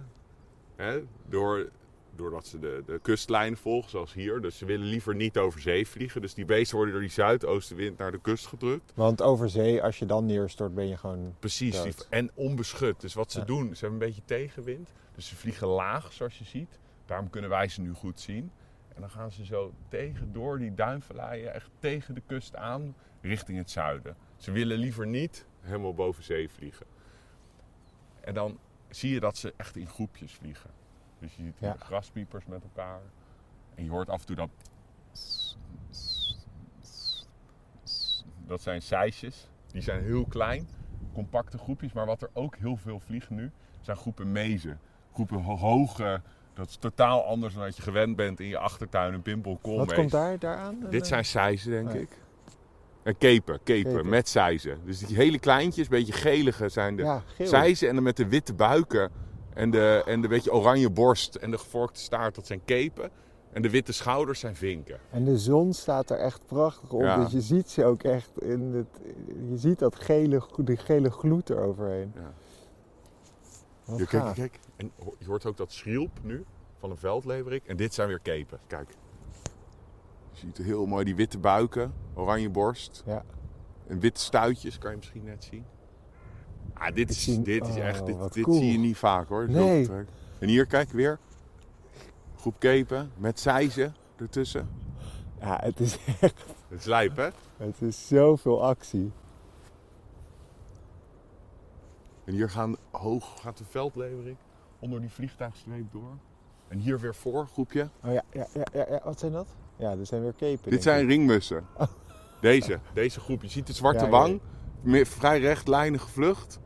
hè, 0.76 1.04
door, 1.26 1.70
doordat 2.16 2.48
ze 2.48 2.60
de, 2.60 2.84
de 2.86 3.00
kustlijn 3.02 3.58
volgen, 3.58 3.90
zoals 3.90 4.14
hier. 4.14 4.42
Dus 4.42 4.58
ze 4.58 4.66
willen 4.66 4.88
liever 4.88 5.16
niet 5.16 5.38
over 5.38 5.62
zee 5.62 5.88
vliegen. 5.88 6.22
Dus 6.22 6.34
die 6.34 6.46
beesten 6.46 6.76
worden 6.76 6.94
door 6.94 7.04
die 7.04 7.12
zuidoostenwind 7.14 7.98
naar 7.98 8.12
de 8.12 8.22
kust 8.22 8.48
gedrukt. 8.48 8.92
Want 8.96 9.22
over 9.22 9.50
zee, 9.50 9.84
als 9.84 10.00
je 10.00 10.06
dan 10.06 10.26
neerstort, 10.26 10.76
ben 10.76 10.88
je 10.88 10.98
gewoon... 10.98 11.36
Precies. 11.40 11.82
die- 11.82 11.94
en 12.10 12.32
onbeschut. 12.34 13.02
Dus 13.02 13.14
wat 13.14 13.32
ze 13.32 13.40
Ja. 13.40 13.46
doen, 13.46 13.76
ze 13.76 13.86
hebben 13.86 14.02
een 14.02 14.08
beetje 14.08 14.26
tegenwind. 14.26 14.94
Dus 15.16 15.28
ze 15.28 15.36
vliegen 15.36 15.68
laag, 15.68 16.14
zoals 16.14 16.38
je 16.38 16.46
ziet. 16.46 16.80
Daarom 17.06 17.30
kunnen 17.30 17.50
wij 17.50 17.68
ze 17.68 17.82
nu 17.82 17.94
goed 17.94 18.20
zien. 18.20 18.52
En 18.96 19.02
dan 19.02 19.10
gaan 19.10 19.32
ze 19.32 19.46
zo 19.46 19.74
tegen, 19.88 20.34
door 20.34 20.60
die 20.60 20.74
duinvalleien, 20.74 21.54
echt 21.54 21.70
tegen 21.80 22.14
de 22.16 22.22
kust 22.26 22.56
aan, 22.56 22.96
richting 23.22 23.58
het 23.58 23.72
zuiden. 23.72 24.16
Ze 24.38 24.52
willen 24.52 24.78
liever 24.78 25.08
niet 25.08 25.46
helemaal 25.62 25.94
boven 25.94 26.24
zee 26.24 26.50
vliegen. 26.50 26.86
En 28.22 28.34
dan 28.34 28.60
zie 28.90 29.14
je 29.14 29.20
dat 29.20 29.38
ze 29.38 29.54
echt 29.58 29.76
in 29.76 29.88
groepjes 29.88 30.32
vliegen. 30.34 30.70
Dus 31.24 31.36
je 31.36 31.44
ziet 31.44 31.60
hier 31.60 31.70
Ja. 31.70 31.76
graspiepers 31.80 32.46
met 32.46 32.64
elkaar. 32.64 33.00
En 33.76 33.84
je 33.84 33.90
hoort 33.90 34.10
af 34.10 34.20
en 34.20 34.26
toe 34.26 34.36
dat... 34.36 34.50
Dat 38.48 38.62
zijn 38.62 38.82
seisjes. 38.82 39.50
Die 39.72 39.82
zijn 39.82 40.04
heel 40.04 40.26
klein, 40.26 40.68
compacte 41.14 41.58
groepjes. 41.58 41.94
Maar 41.94 42.06
wat 42.06 42.22
er 42.22 42.30
ook 42.34 42.56
heel 42.56 42.78
veel 42.78 43.00
vliegen 43.00 43.36
nu, 43.36 43.52
zijn 43.82 43.98
groepen 43.98 44.32
mezen. 44.32 44.80
Groepen 45.14 45.38
ho- 45.42 45.56
hoge, 45.58 46.22
dat 46.54 46.70
is 46.70 46.76
totaal 46.76 47.24
anders 47.26 47.54
dan 47.54 47.64
dat 47.64 47.76
je 47.76 47.82
gewend 47.82 48.16
bent 48.16 48.40
in 48.40 48.48
je 48.48 48.58
achtertuin, 48.58 49.14
een 49.14 49.22
pimpel, 49.22 49.60
Wat 49.62 49.94
komt 49.94 50.12
daar, 50.12 50.40
daar 50.40 50.58
aan? 50.58 50.80
Dit 50.90 51.08
zijn 51.08 51.26
seizen, 51.26 51.72
denk 51.72 51.88
Oh 51.90 51.94
ja. 51.94 52.00
ik. 52.02 52.22
En 53.04 53.18
kepen, 53.18 53.60
kepen, 53.64 53.92
Kepen. 53.94 54.10
met 54.10 54.28
seizen. 54.30 54.80
Dus 54.86 55.00
die 55.00 55.16
hele 55.16 55.40
kleintjes, 55.40 55.88
beetje 55.88 56.14
gelige 56.14 56.70
zijn 56.70 56.96
de 56.96 57.04
Ja, 57.04 57.24
seizen. 57.40 57.88
En 57.90 57.94
dan 57.96 58.04
met 58.04 58.18
de 58.18 58.28
witte 58.28 58.54
buiken 58.54 59.12
en 59.56 59.72
de, 59.72 60.04
en 60.06 60.22
de 60.22 60.28
beetje 60.28 60.54
oranje 60.54 60.90
borst 60.90 61.36
en 61.36 61.52
de 61.52 61.58
gevorkte 61.58 62.00
staart, 62.00 62.36
dat 62.36 62.48
zijn 62.48 62.62
kepen. 62.66 63.10
En 63.52 63.62
de 63.62 63.70
witte 63.70 63.94
schouders 63.94 64.40
zijn 64.40 64.56
vinken. 64.56 65.00
En 65.10 65.24
de 65.24 65.38
zon 65.38 65.74
staat 65.74 66.10
er 66.10 66.18
echt 66.18 66.46
prachtig 66.46 66.92
op. 66.92 67.02
Ja. 67.02 67.24
Dus 67.24 67.32
je 67.32 67.42
ziet 67.42 67.70
ze 67.70 67.86
ook 67.86 68.04
echt 68.04 68.42
in 68.42 68.62
het... 68.62 68.88
Je 69.50 69.58
ziet 69.58 69.80
dat 69.80 69.96
gele, 69.96 70.44
die 70.58 70.78
gele 70.78 71.12
gloed 71.12 71.50
eroverheen. 71.50 72.12
Ja. 72.16 72.34
Wat 73.86 74.06
kijk, 74.06 74.34
kijk. 74.34 74.60
En 74.76 74.92
je 75.20 75.26
hoort 75.26 75.46
ook 75.46 75.58
dat 75.58 75.72
schrielp 75.72 76.12
nu 76.22 76.46
van 76.78 76.92
een 76.92 76.98
veldleverik. 76.98 77.66
En 77.66 77.78
dit 77.78 77.94
zijn 77.94 78.08
weer 78.08 78.20
kepen. 78.20 78.60
Kijk. 78.68 78.90
Je 80.32 80.40
ziet 80.40 80.58
heel 80.58 80.86
mooi 80.86 81.06
die 81.06 81.16
witte 81.16 81.38
buiken, 81.38 81.94
oranje 82.14 82.50
borst. 82.50 83.04
Ja. 83.06 83.24
En 83.88 84.00
witte 84.00 84.22
stuitjes 84.22 84.78
kan 84.78 84.92
je 84.92 84.98
misschien 84.98 85.24
net 85.24 85.44
zien. 85.44 85.66
Ah, 86.84 86.96
dit 86.96 87.10
is, 87.10 87.24
zie- 87.24 87.42
dit 87.42 87.68
is 87.68 87.76
oh, 87.76 87.88
echt, 87.88 88.06
dit, 88.06 88.18
wat 88.18 88.34
dit 88.34 88.44
cool. 88.44 88.58
zie 88.58 88.72
je 88.72 88.78
niet 88.78 88.98
vaak 88.98 89.28
hoor. 89.28 89.50
Nee. 89.50 89.90
En 90.40 90.48
hier 90.48 90.66
kijk 90.66 90.90
weer. 90.90 91.20
Groep 92.38 92.56
kepen 92.60 93.12
met 93.18 93.40
seizen 93.40 93.96
ertussen. 94.16 94.70
Ja, 95.40 95.60
het 95.62 95.80
is 95.80 95.98
echt... 96.22 96.44
Het 96.68 96.80
is 96.80 96.86
lijp 96.86 97.16
hè? 97.16 97.30
Het 97.58 97.82
is 97.82 98.08
zoveel 98.08 98.64
actie. 98.64 99.12
En 102.26 102.34
hier 102.34 102.50
gaan 102.50 102.76
hoog 102.92 103.42
gaat 103.42 103.58
de 103.58 103.66
veldleverik 103.66 104.38
onder 104.80 105.00
die 105.00 105.10
vliegtuigstreep 105.10 105.92
door. 105.92 106.18
En 106.68 106.78
hier 106.78 107.00
weer 107.00 107.16
voor, 107.16 107.48
groepje. 107.48 107.90
Oh 108.04 108.14
ja, 108.14 108.24
ja, 108.32 108.48
ja, 108.54 108.66
ja, 108.74 108.86
ja. 108.90 109.02
wat 109.04 109.20
zijn 109.20 109.32
dat? 109.32 109.48
Ja, 109.76 109.92
er 109.92 110.06
zijn 110.06 110.22
weer 110.22 110.34
kepen. 110.34 110.72
Dit 110.72 110.84
zijn 110.84 111.02
ik. 111.02 111.08
ringmussen. 111.08 111.66
Deze, 112.42 112.80
deze 112.94 113.20
groep. 113.20 113.42
Je 113.42 113.50
ziet 113.50 113.68
de 113.68 113.74
zwarte 113.74 114.04
Ja, 114.04 114.10
wang. 114.10 114.42
Vrij 115.04 115.40
rechtlijnige 115.40 116.08
vlucht. 116.08 116.60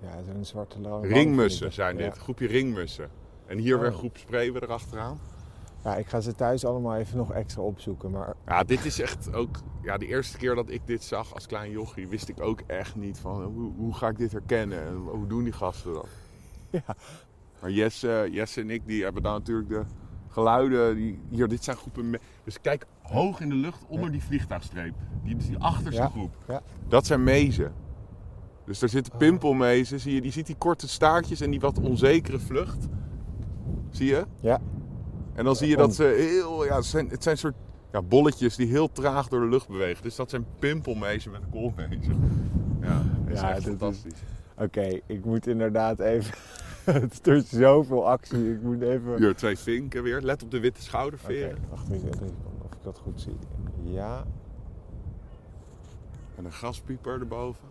Ja, 0.00 0.22
zo'n 0.32 0.44
zwarte 0.44 0.80
wang 0.80 1.06
Ringmussen 1.06 1.72
zijn 1.72 1.96
dit. 1.96 2.14
Ja. 2.14 2.20
Groepje 2.22 2.46
ringmussen. 2.46 3.08
En 3.46 3.58
hier 3.58 3.78
weer 3.78 3.86
Oh. 3.88 3.92
een 3.92 3.98
groep 3.98 4.16
spreeuwen 4.16 4.62
erachteraan. 4.62 5.18
Ja, 5.84 5.96
ik 5.96 6.06
ga 6.06 6.20
ze 6.20 6.34
thuis 6.34 6.64
allemaal 6.64 6.96
even 6.96 7.16
nog 7.16 7.32
extra 7.32 7.62
opzoeken. 7.62 8.10
Maar 8.10 8.34
Ja, 8.46 8.64
dit 8.64 8.84
is 8.84 9.00
echt 9.00 9.34
ook... 9.34 9.56
Ja, 9.82 9.98
de 9.98 10.06
eerste 10.06 10.36
keer 10.38 10.54
dat 10.54 10.70
ik 10.70 10.86
dit 10.86 11.04
zag 11.04 11.34
als 11.34 11.46
klein 11.46 11.70
jochie... 11.70 12.08
wist 12.08 12.28
ik 12.28 12.40
ook 12.40 12.60
echt 12.66 12.96
niet 12.96 13.18
van... 13.18 13.42
Hoe, 13.42 13.72
hoe 13.76 13.94
ga 13.94 14.08
ik 14.08 14.18
dit 14.18 14.32
herkennen? 14.32 14.86
En 14.86 14.94
hoe 14.96 15.26
doen 15.26 15.44
die 15.44 15.52
gasten 15.52 15.92
dat? 15.92 16.06
Ja. 16.70 16.82
Maar 17.60 17.70
Jesse, 17.70 18.28
Jesse 18.30 18.60
en 18.60 18.70
ik 18.70 18.86
die 18.86 19.02
hebben 19.04 19.22
dan 19.22 19.32
natuurlijk 19.32 19.68
de 19.68 19.82
geluiden... 20.28 20.96
Die, 20.96 21.20
hier, 21.30 21.48
dit 21.48 21.64
zijn 21.64 21.76
groepen... 21.76 22.18
Dus 22.44 22.60
kijk, 22.60 22.86
hoog 23.02 23.40
in 23.40 23.48
de 23.48 23.54
lucht 23.54 23.84
onder 23.88 24.10
die 24.10 24.22
vliegtuigstreep. 24.22 24.94
Die, 25.24 25.36
die 25.36 25.58
achterste 25.58 26.00
Ja. 26.00 26.08
groep. 26.08 26.36
Ja. 26.48 26.62
Dat 26.88 27.06
zijn 27.06 27.24
mezen. 27.24 27.72
Dus 28.66 28.78
daar 28.78 28.88
zitten 28.88 29.16
pimpelmezen. 29.18 30.00
Zie 30.00 30.14
je, 30.14 30.20
die 30.20 30.32
ziet 30.32 30.46
die 30.46 30.56
korte 30.58 30.88
staartjes 30.88 31.40
en 31.40 31.50
die 31.50 31.60
wat 31.60 31.78
onzekere 31.80 32.38
vlucht. 32.38 32.88
Zie 33.90 34.06
je? 34.06 34.24
ja, 34.40 34.60
En 35.34 35.44
dan 35.44 35.56
zie 35.56 35.68
je 35.68 35.76
dat 35.76 35.94
ze 35.94 36.02
heel... 36.04 36.64
Ja, 36.64 36.74
het 36.76 36.84
zijn, 36.84 37.08
het 37.08 37.22
zijn 37.22 37.38
soort 37.38 37.54
ja, 37.92 38.02
bolletjes 38.02 38.56
die 38.56 38.66
heel 38.66 38.92
traag 38.92 39.28
door 39.28 39.40
de 39.40 39.46
lucht 39.48 39.68
bewegen. 39.68 40.02
Dus 40.02 40.16
dat 40.16 40.30
zijn 40.30 40.46
pimpelmezen 40.58 41.30
met 41.30 41.42
een 41.42 41.50
koolmezen. 41.50 42.40
Ja, 42.80 43.02
dat 43.24 43.34
is 43.34 43.40
Ja, 43.40 43.48
echt 43.50 43.58
is- 43.58 43.64
fantastisch. 43.64 44.20
oké. 44.58 45.00
ik 45.06 45.24
moet 45.24 45.46
inderdaad 45.46 46.00
even... 46.00 46.34
het 46.84 47.26
is 47.36 47.48
zoveel 47.48 48.08
actie. 48.08 48.52
Ik 48.52 48.62
moet 48.62 48.82
even... 48.82 49.16
Hier 49.16 49.34
twee 49.34 49.58
vinken 49.58 50.02
weer. 50.02 50.20
Let 50.20 50.42
op 50.42 50.50
de 50.50 50.60
witte 50.60 50.78
Oké, 50.80 50.88
schouderveren. 50.88 51.58
wacht 51.70 51.90
even 51.90 52.08
even 52.08 52.34
of 52.62 52.72
ik 52.72 52.82
dat 52.82 52.98
goed 52.98 53.20
zie. 53.20 53.36
Ja, 53.82 54.24
En 56.36 56.44
een 56.44 56.52
gaspieper 56.52 57.20
erboven. 57.20 57.68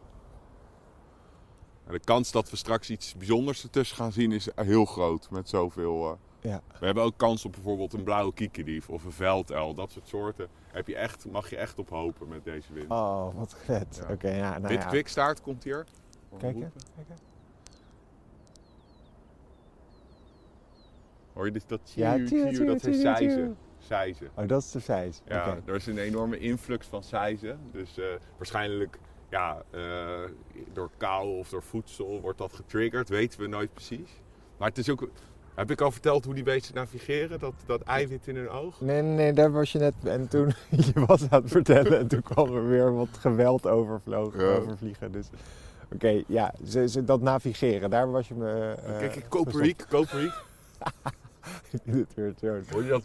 De 1.89 1.99
kans 1.99 2.31
dat 2.31 2.49
we 2.49 2.55
straks 2.55 2.89
iets 2.89 3.15
bijzonders 3.15 3.63
ertussen 3.63 3.97
gaan 3.97 4.11
zien 4.11 4.31
is 4.31 4.47
heel 4.55 4.85
groot. 4.85 5.29
Met 5.29 5.49
zoveel... 5.49 6.05
eh, 6.41 6.51
Ja. 6.51 6.61
We 6.79 6.85
hebben 6.85 7.03
ook 7.03 7.17
kans 7.17 7.45
op 7.45 7.51
bijvoorbeeld 7.51 7.93
een 7.93 8.03
blauwe 8.03 8.33
kiekendief 8.33 8.89
of 8.89 9.03
een 9.03 9.11
velduil. 9.11 9.73
Dat 9.73 9.91
soort 9.91 10.07
soorten 10.07 10.47
heb 10.71 10.87
je 10.87 10.95
echt, 10.95 11.25
mag 11.31 11.49
je 11.49 11.57
echt 11.57 11.79
op 11.79 11.89
hopen 11.89 12.27
met 12.27 12.43
deze 12.43 12.73
wind. 12.73 12.91
Oh, 12.91 13.35
wat 13.35 13.55
vet. 13.63 14.01
Ja. 14.07 14.13
Oké, 14.13 14.29
ja, 14.29 14.49
nou 14.57 14.67
Wit 14.73 14.81
ja. 14.83 14.87
kwikstaart 14.87 15.41
komt 15.41 15.63
hier. 15.63 15.85
Kijken, 16.37 16.71
kijken. 16.95 17.15
Hoor 21.33 21.45
je 21.45 21.51
dit? 21.51 21.63
Dat 21.67 21.79
dat 22.67 22.81
zijn 22.81 22.91
tjiu, 22.91 23.01
seizen. 23.01 23.57
Seizen. 23.79 24.29
Oh, 24.35 24.47
dat 24.47 24.61
is 24.61 24.71
de 24.71 24.79
size. 24.79 25.21
Ja, 25.27 25.57
er 25.65 25.75
is 25.75 25.85
een 25.85 25.97
enorme 25.97 26.39
influx 26.39 26.87
van 26.87 27.03
seizen. 27.03 27.59
Dus 27.71 27.97
eh, 27.97 28.05
waarschijnlijk 28.37 28.99
ja, 29.29 29.61
eh, 29.69 29.81
door 30.73 30.89
kou 30.97 31.37
of 31.37 31.49
door 31.49 31.63
voedsel 31.63 32.21
wordt 32.21 32.37
dat 32.37 32.53
getriggerd. 32.53 33.09
Weten 33.09 33.39
we 33.39 33.47
nooit 33.47 33.73
precies. 33.73 34.09
Maar 34.57 34.67
het 34.67 34.77
is 34.77 34.89
ook... 34.89 35.09
Heb 35.55 35.71
ik 35.71 35.81
al 35.81 35.91
verteld 35.91 36.25
hoe 36.25 36.33
die 36.33 36.43
beesten 36.43 36.75
navigeren? 36.75 37.39
Dat, 37.39 37.53
dat 37.65 37.81
eiwit 37.81 38.27
in 38.27 38.35
hun 38.35 38.49
oog? 38.49 38.81
Nee, 38.81 39.01
nee, 39.01 39.33
daar 39.33 39.51
was 39.51 39.71
je 39.71 39.79
net. 39.79 39.93
En 40.03 40.27
toen 40.27 40.47
je 40.93 41.05
was 41.05 41.29
aan 41.29 41.41
het 41.41 41.51
vertellen 41.51 41.97
en 41.99 42.07
toen 42.07 42.21
kwam 42.21 42.55
er 42.55 42.67
weer 42.67 42.93
wat 42.95 43.07
geweld 43.19 43.67
overvlogen, 43.67 44.39
Ja. 44.45 44.55
overvliegen. 44.55 45.11
Dus, 45.11 45.27
oké, 45.93 46.23
ja, 46.27 46.53
ze, 46.67 46.87
ze, 46.87 47.03
dat 47.03 47.21
navigeren, 47.21 47.89
daar 47.89 48.11
was 48.11 48.27
je 48.27 48.33
me. 48.33 48.73
eh, 48.85 48.97
Kijk, 48.97 49.11
kijk, 49.11 49.25
Koperiek, 49.29 49.85
Koperiek. 49.89 50.33
Dit 51.83 52.13
werd 52.13 52.39
zo- 52.39 52.59
Hoor 52.71 52.83
je 52.83 52.89
dat? 52.89 53.03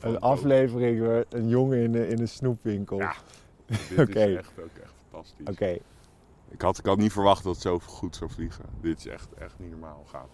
Een 0.00 0.20
aflevering 0.20 1.24
een 1.28 1.48
jongen 1.48 1.78
in, 1.78 1.94
een- 1.94 2.08
in 2.08 2.18
een 2.20 2.28
snoepwinkel. 2.28 2.98
Ja. 2.98 3.14
Dit 3.66 3.98
Oké. 4.08 4.24
is 4.24 4.36
echt 4.36 4.52
ook 4.60 4.76
echt 4.82 4.92
fantastisch. 5.10 5.46
Oké, 5.48 5.78
Ik, 6.50 6.62
had, 6.62 6.78
ik 6.78 6.86
had 6.86 6.98
niet 6.98 7.12
verwacht 7.12 7.44
dat 7.44 7.52
het 7.52 7.62
zo 7.62 7.78
goed 7.78 8.16
zou 8.16 8.30
vliegen. 8.30 8.64
Dit 8.80 8.98
is 8.98 9.06
echt, 9.06 9.28
echt 9.38 9.54
niet 9.58 9.70
normaal 9.70 10.04
gaaf. 10.06 10.28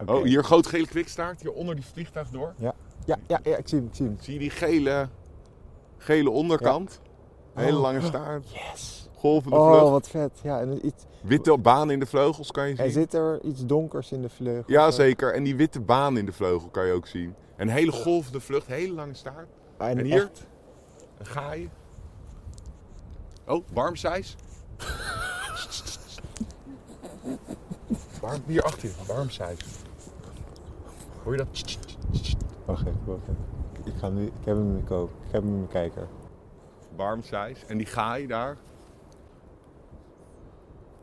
oké. 0.00 0.12
Oh, 0.12 0.22
hier 0.24 0.44
groot 0.44 0.66
gele 0.66 0.86
kwikstaart, 0.86 1.40
hier 1.42 1.52
onder 1.52 1.74
die 1.74 1.84
vliegtuig 1.84 2.28
door. 2.30 2.54
Ja, 2.58 2.74
ja, 3.04 3.18
ja, 3.26 3.56
ik 3.56 3.68
zie 3.68 3.78
hem, 3.78 3.86
ik 3.88 3.94
zie 3.94 4.06
hem. 4.06 4.16
Zie 4.20 4.32
je 4.32 4.38
die 4.38 4.50
gele, 4.50 5.08
gele 5.98 6.30
onderkant? 6.30 7.00
Een 7.54 7.62
hele 7.64 7.76
Oh. 7.76 7.82
lange 7.82 8.00
staart. 8.00 8.50
Yes! 8.52 9.08
Golvende 9.16 9.56
Oh, 9.56 9.70
vlucht. 9.70 9.90
wat 9.90 10.08
vet. 10.08 10.40
Ja, 10.42 10.60
en 10.60 10.86
iets, 10.86 11.04
Witte 11.22 11.58
baan 11.58 11.90
in 11.90 12.00
de 12.00 12.06
vleugels 12.06 12.50
kan 12.50 12.68
je 12.68 12.74
zien. 12.76 12.84
er 12.84 12.90
zit 12.90 13.14
er 13.14 13.42
iets 13.42 13.66
donkers 13.66 14.12
in 14.12 14.22
de 14.22 14.28
vleugel. 14.28 14.64
Ja, 14.72 14.90
zeker. 14.90 15.34
En 15.34 15.42
die 15.42 15.56
witte 15.56 15.80
baan 15.80 16.16
in 16.16 16.24
de 16.26 16.32
vleugel 16.32 16.68
kan 16.68 16.86
je 16.86 16.92
ook 16.92 17.06
zien. 17.06 17.34
Een 17.56 17.68
hele 17.68 17.92
golvende 17.92 18.40
vlucht, 18.40 18.66
hele 18.66 18.94
lange 18.94 19.14
staart. 19.14 19.48
Ah, 19.76 19.88
En, 19.90 19.98
En 19.98 20.04
hier? 20.04 20.22
echt- 20.22 20.46
Een 21.18 21.26
gaai. 21.26 21.70
Oh, 23.52 23.64
warmseis. 23.72 24.36
Warm, 28.20 28.42
hier 28.46 28.62
achter 28.62 28.88
je, 28.88 28.94
warmseis. 29.06 29.58
Hoor 31.22 31.32
je 31.32 31.38
dat? 31.38 31.78
Wacht 32.64 32.86
even, 32.86 33.00
wacht 33.04 33.22
even. 33.22 33.36
Ik, 33.84 33.92
ga 33.98 34.08
nu, 34.08 34.26
ik 34.26 34.32
heb 34.44 34.56
hem 34.56 34.64
in 34.64 34.72
mijn 34.72 34.84
koop. 34.84 35.10
Ik 35.10 35.32
heb 35.32 35.42
hem 35.42 35.50
in 35.50 35.56
mijn 35.56 35.68
kijker. 35.68 36.08
Warmseis. 36.96 37.64
En 37.66 37.76
die 37.78 37.86
gaai 37.86 38.26
daar. 38.26 38.56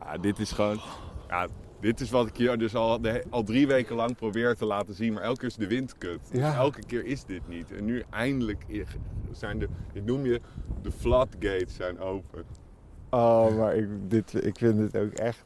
Ja, 0.00 0.18
dit 0.18 0.38
is 0.38 0.52
gewoon... 0.52 0.80
Ja, 1.28 1.46
dit 1.80 2.00
is 2.00 2.10
wat 2.10 2.26
ik 2.26 2.36
je 2.36 2.56
dus 2.56 2.74
al, 2.74 3.00
de- 3.00 3.24
al 3.30 3.42
drie 3.42 3.66
weken 3.66 3.96
lang 3.96 4.16
probeer 4.16 4.56
te 4.56 4.64
laten 4.64 4.94
zien. 4.94 5.12
Maar 5.12 5.22
elke 5.22 5.38
keer 5.38 5.48
is 5.48 5.56
de 5.56 5.66
wind 5.66 5.98
kut. 5.98 6.20
Dus 6.30 6.40
Ja. 6.40 6.54
elke 6.54 6.82
keer 6.86 7.04
is 7.04 7.24
dit 7.24 7.48
niet. 7.48 7.72
En 7.72 7.84
nu 7.84 8.02
eindelijk 8.10 8.64
zijn 9.32 9.58
de... 9.58 9.68
Dit 9.92 10.04
noem 10.06 10.24
je... 10.26 10.40
De 10.82 10.90
floodgates 10.92 11.74
zijn 11.74 12.00
open. 12.00 12.44
Oh, 13.10 13.56
maar 13.56 13.74
ik, 13.76 13.88
dit, 14.08 14.44
ik 14.44 14.58
vind 14.58 14.78
het 14.78 14.96
ook 14.96 15.12
echt... 15.12 15.42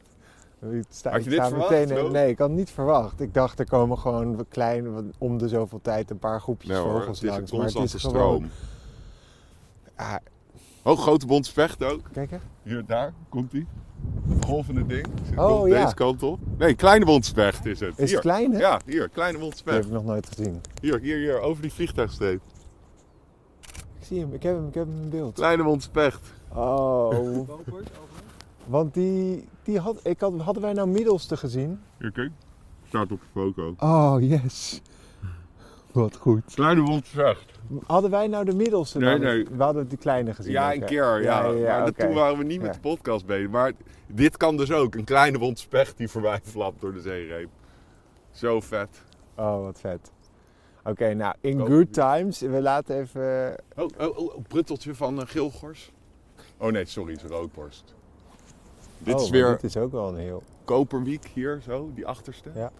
Ik 0.71 0.83
sta, 0.89 1.11
Had 1.11 1.23
je 1.23 1.29
ik 1.29 1.35
dit 1.37 1.47
verwacht, 1.47 1.69
meteen? 1.69 2.11
Nee, 2.11 2.29
ik 2.29 2.37
had 2.37 2.47
het 2.49 2.57
niet 2.57 2.69
verwacht. 2.69 3.19
Ik 3.19 3.33
dacht, 3.33 3.59
er 3.59 3.67
komen 3.67 3.97
gewoon 3.97 4.45
klein, 4.49 5.13
om 5.17 5.37
de 5.37 5.47
zoveel 5.47 5.79
tijd 5.81 6.09
een 6.09 6.19
paar 6.19 6.41
groepjes 6.41 6.69
Nee 6.71 6.79
hoor, 6.79 6.91
vogels 6.99 7.21
het 7.21 7.29
is 7.29 7.35
een. 7.35 7.57
Maar 7.57 7.65
het 7.65 7.73
constante 7.73 7.95
is 7.95 8.03
gewoon... 8.03 8.15
stroom. 8.15 8.49
Ah, 9.95 10.15
Oh, 10.87 10.97
grote 10.97 11.25
bont 11.25 11.45
specht 11.45 11.83
ook. 11.83 12.01
kijk 12.11 12.31
hè. 12.31 12.37
Hier, 12.63 12.85
daar, 12.85 13.13
komt 13.29 13.51
hij. 13.51 13.65
Het 14.29 14.45
golvende 14.45 14.85
ding. 14.85 15.07
Zit 15.29 15.37
Oh, 15.37 15.67
ja. 15.67 15.83
deze 15.83 15.95
kant 15.95 16.23
op. 16.23 16.39
Nee, 16.57 16.75
kleine 16.75 17.05
bondspecht 17.05 17.65
is 17.65 17.79
het. 17.79 17.89
Is 17.89 17.97
het 17.99 18.09
hier. 18.09 18.19
klein 18.19 18.51
hè? 18.51 18.59
Ja, 18.59 18.79
hier, 18.85 19.09
kleine 19.09 19.33
Die 19.37 19.41
bondspecht. 19.41 19.75
heb 19.77 19.85
ik 19.85 19.91
nog 19.91 20.05
nooit 20.05 20.27
gezien. 20.27 20.61
Hier, 20.81 20.99
hier, 20.99 21.17
hier, 21.17 21.39
over 21.39 21.61
die 21.61 21.73
vliegtuigstreep. 21.73 22.41
Ik 23.99 24.05
zie 24.05 24.19
hem, 24.19 24.33
ik 24.33 24.43
heb 24.43 24.55
hem, 24.55 24.67
ik 24.67 24.73
heb 24.73 24.85
hem 24.87 25.01
in 25.01 25.09
beeld. 25.09 25.33
Kleine 25.33 25.63
bondspecht. 25.63 26.33
Oh. 26.53 27.49
Want 28.65 28.93
die, 28.93 29.47
die 29.63 29.79
had, 29.79 29.99
ik 30.03 30.19
had, 30.19 30.33
hadden 30.41 30.63
wij 30.63 30.73
nou 30.73 30.87
middelste 30.87 31.37
gezien? 31.37 31.79
Hier, 31.99 32.11
kijk. 32.11 32.31
Staat 32.87 33.11
op 33.11 33.19
de 33.19 33.27
foto. 33.33 33.75
Oh, 33.79 34.15
yes. 34.19 34.81
Wat 35.95 36.15
goed. 36.15 36.53
Kleine 36.53 36.83
bondspecht. 36.83 37.59
Hadden 37.85 38.11
wij 38.11 38.27
nou 38.27 38.45
de 38.45 38.55
middelste 38.55 38.99
Nee, 38.99 39.19
nee. 39.19 39.47
We 39.51 39.63
hadden 39.63 39.87
die 39.87 39.97
kleine 39.97 40.33
gezien. 40.33 40.51
Ja, 40.51 40.73
een 40.73 40.85
keer, 40.85 41.21
ja. 41.21 41.51
maar 41.51 41.91
toen 41.91 42.13
waren 42.13 42.37
we 42.37 42.43
niet 42.43 42.61
met 42.61 42.73
de 42.73 42.79
podcast 42.79 43.25
bezig. 43.25 43.49
Maar 43.49 43.71
dit 44.07 44.37
kan 44.37 44.57
dus 44.57 44.71
ook. 44.71 44.95
Een 44.95 45.03
kleine 45.03 45.39
bondspecht 45.39 45.97
die 45.97 46.07
voorbij 46.07 46.39
flapt 46.43 46.81
door 46.81 46.93
de 46.93 47.01
zeereep. 47.01 47.49
Zo 48.31 48.61
vet. 48.61 49.03
Oh, 49.35 49.61
wat 49.61 49.79
vet. 49.79 50.11
Oké, 50.83 51.13
nou, 51.13 51.35
in 51.41 51.61
Oh. 51.61 51.67
good 51.67 51.93
times. 51.93 52.39
We 52.39 52.61
laten 52.61 52.99
even... 52.99 53.55
Oh, 53.75 53.87
oh, 53.97 54.17
oh, 54.17 54.35
een 54.35 54.45
prutteltje 54.47 54.95
van 54.95 55.19
uh, 55.19 55.25
Gilgors. 55.25 55.91
Oh 56.57 56.71
nee, 56.71 56.85
sorry, 56.85 57.13
het 57.13 57.23
is 57.23 57.29
roodborst. 57.29 57.95
Dit 58.97 59.15
Oh, 59.15 59.21
is 59.21 59.29
maar 59.29 59.39
weer 59.39 59.51
Dit 59.51 59.63
is 59.63 59.77
ook 59.77 59.91
wel 59.91 60.07
een 60.09 60.17
heel... 60.17 60.43
Koperwiek 60.63 61.31
hier, 61.33 61.61
zo, 61.63 61.91
die 61.93 62.05
achterste. 62.05 62.49
Ja. 62.55 62.71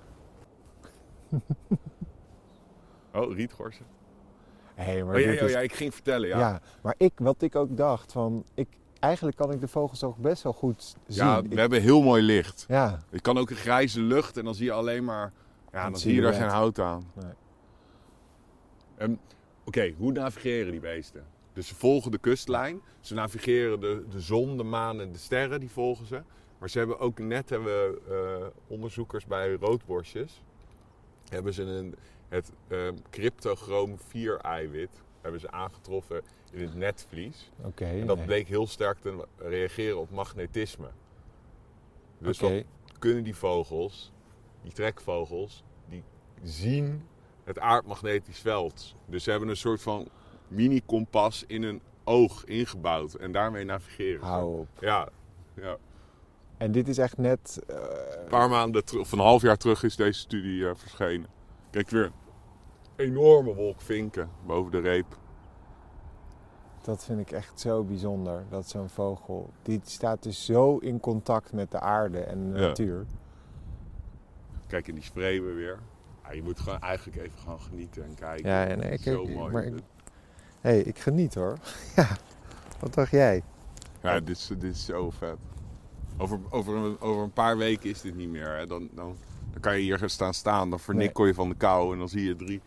oh, 3.16 3.36
rietgorsen. 3.36 3.86
Hé, 4.76 5.04
maar 5.04 5.16
Oh, 5.16 5.22
ja, 5.22 5.28
dit 5.30 5.40
ja, 5.40 5.46
is... 5.46 5.52
ja, 5.52 5.60
ik 5.60 5.74
ging 5.74 5.94
vertellen, 5.94 6.28
ja. 6.28 6.40
Ja. 6.40 6.62
maar 6.82 6.96
ik, 6.98 7.12
wat 7.16 7.42
ik 7.42 7.56
ook 7.56 7.78
dacht, 7.78 8.12
van... 8.12 8.44
Ik, 8.54 8.68
eigenlijk 9.00 9.38
kan 9.38 9.52
ik 9.52 9.60
de 9.62 9.68
vogels 9.68 10.04
ook 10.04 10.18
best 10.18 10.44
wel 10.44 10.54
goed 10.54 10.96
zien. 11.08 11.26
Ja, 11.26 11.38
Ik- 11.38 11.50
we 11.54 11.60
hebben 11.60 11.82
heel 11.82 12.02
mooi 12.02 12.22
licht. 12.24 12.66
ja. 12.68 13.00
Je 13.12 13.20
kan 13.20 13.38
ook 13.38 13.50
een 13.50 13.56
grijze 13.56 14.02
lucht 14.02 14.38
en 14.38 14.46
dan 14.46 14.56
zie 14.56 14.66
je 14.66 14.72
alleen 14.72 15.04
maar... 15.04 15.32
Ja, 15.72 15.84
dan 15.90 16.00
zie 16.00 16.14
je 16.16 16.22
er 16.22 16.34
silhouet. 16.34 16.52
geen 16.52 16.60
hout 16.60 16.80
aan. 16.80 17.12
Nee. 17.14 17.34
Ehm, 18.98 19.14
Oké, 19.66 19.94
hoe 19.98 20.12
navigeren 20.12 20.72
die 20.72 20.80
beesten? 20.80 21.24
Dus 21.54 21.68
ze 21.68 21.76
volgen 21.76 22.12
de 22.12 22.18
kustlijn. 22.18 22.82
Ze 23.00 23.14
navigeren 23.14 23.80
de, 23.80 24.04
de 24.10 24.20
zon, 24.20 24.58
de 24.58 24.64
maan 24.64 25.02
en 25.02 25.12
de 25.12 25.18
sterren, 25.18 25.60
die 25.60 25.70
volgen 25.72 26.06
ze. 26.06 26.22
Maar 26.58 26.70
ze 26.70 26.78
hebben 26.78 27.00
ook 27.00 27.20
net, 27.20 27.50
hebben 27.50 27.68
we, 27.68 28.02
eh, 28.10 28.48
onderzoekers 28.68 29.26
bij 29.26 29.54
roodborstjes, 29.54 30.44
hebben 31.30 31.54
ze 31.54 31.64
een, 31.64 31.96
het 32.30 32.52
ehm 32.68 32.96
cryptochroom 33.10 34.00
4 34.08 34.38
eiwit 34.38 35.02
hebben 35.22 35.40
ze 35.42 35.52
aangetroffen 35.52 36.22
in 36.52 36.62
het 36.62 36.76
netvlies. 36.76 37.52
Oké. 37.64 37.86
En 37.86 38.08
dat 38.08 38.18
nee. 38.18 38.26
bleek 38.26 38.48
heel 38.48 38.68
sterk 38.68 39.00
te 39.00 39.28
reageren 39.38 40.00
op 40.00 40.12
magnetisme. 40.12 40.88
Dus 42.18 42.40
wat 42.40 42.64
kunnen 43.00 43.24
die 43.24 43.36
vogels, 43.36 44.12
die 44.62 44.72
trekvogels, 44.72 45.64
die 45.90 46.04
zien 46.44 47.08
het 47.44 47.60
aardmagnetisch 47.60 48.40
veld. 48.40 48.96
Dus 49.06 49.24
ze 49.24 49.30
hebben 49.32 49.50
een 49.50 49.58
soort 49.58 49.82
van 49.82 50.08
mini-kompas 50.48 51.44
in 51.48 51.64
een 51.64 51.82
oog 52.04 52.46
ingebouwd 52.46 53.14
en 53.14 53.32
daarmee 53.32 53.64
navigeren. 53.66 54.22
Hou 54.26 54.60
op. 54.60 54.68
Ja, 54.80 55.10
ja. 55.54 55.78
En 56.58 56.72
dit 56.72 56.88
is 56.88 56.98
echt 56.98 57.18
net... 57.18 57.60
eh, 57.68 57.76
Een 58.22 58.30
paar 58.30 58.50
maanden 58.50 58.86
terug, 58.86 59.02
of 59.02 59.12
een 59.12 59.20
half 59.20 59.42
jaar 59.42 59.58
terug 59.58 59.84
is 59.84 59.96
deze 59.96 60.20
studie 60.20 60.68
eh, 60.68 60.76
verschenen. 60.76 61.30
Kijk 61.76 61.90
weer, 61.90 62.12
enorme 62.96 63.54
wolk 63.54 63.82
vinken 63.82 64.30
boven 64.46 64.72
de 64.72 64.80
reep. 64.80 65.18
Dat 66.82 67.04
vind 67.06 67.20
ik 67.20 67.32
echt 67.32 67.60
zo 67.60 67.84
bijzonder. 67.84 68.44
Dat 68.50 68.70
zo'n 68.70 68.90
vogel... 68.90 69.50
Die 69.62 69.80
staat 69.84 70.24
dus 70.24 70.46
zo 70.46 70.78
in 70.78 71.00
contact 71.00 71.54
met 71.54 71.72
de 71.72 71.80
aarde 71.80 72.20
en 72.20 72.52
de 72.54 72.60
Ja. 72.60 72.68
natuur. 72.68 73.06
Kijk, 74.68 74.88
en 74.88 74.94
die 74.94 75.04
spreeuwen 75.04 75.56
weer. 75.56 75.80
Ja, 76.24 76.32
je 76.32 76.44
moet 76.44 76.60
gewoon 76.60 76.80
eigenlijk 76.80 77.18
even 77.18 77.40
gaan 77.40 77.60
genieten 77.60 78.04
en 78.04 78.16
kijken. 78.16 78.50
Ja, 78.50 78.66
en 78.66 78.92
ik, 78.92 79.02
Zo 79.02 79.22
ik- 79.24 79.36
mooi. 79.36 79.52
maar 79.54 79.64
ik, 79.64 79.74
hey, 80.62 80.80
ik 80.80 81.00
geniet 81.00 81.34
hoor. 81.36 81.58
ja, 81.96 82.08
wat 82.80 82.94
dacht 82.94 83.12
jij? 83.12 83.44
Ja, 84.02 84.20
dit 84.20 84.30
is, 84.38 84.48
dit 84.48 84.64
is 84.64 84.86
zo 84.86 85.10
vet. 85.10 85.38
Over, 86.18 86.40
over, 86.50 86.76
een, 86.76 87.00
over 87.00 87.24
een 87.24 87.34
paar 87.34 87.58
weken 87.58 87.90
is 87.90 88.02
dit 88.02 88.16
niet 88.16 88.30
meer. 88.30 88.56
Hè. 88.58 88.66
Dan, 88.68 88.90
dan, 88.94 89.16
dan 89.56 89.62
kan 89.62 89.74
je 89.76 89.82
hier 89.82 90.10
staan 90.10 90.34
staan, 90.34 90.70
dan 90.70 90.80
vernikkel 90.80 91.26
je 91.26 91.34
van 91.34 91.50
de 91.50 91.56
kou 91.56 91.94
en 91.94 92.00
dan 92.00 92.10
zie 92.10 92.24
je 92.28 92.36
drie, 92.36 92.62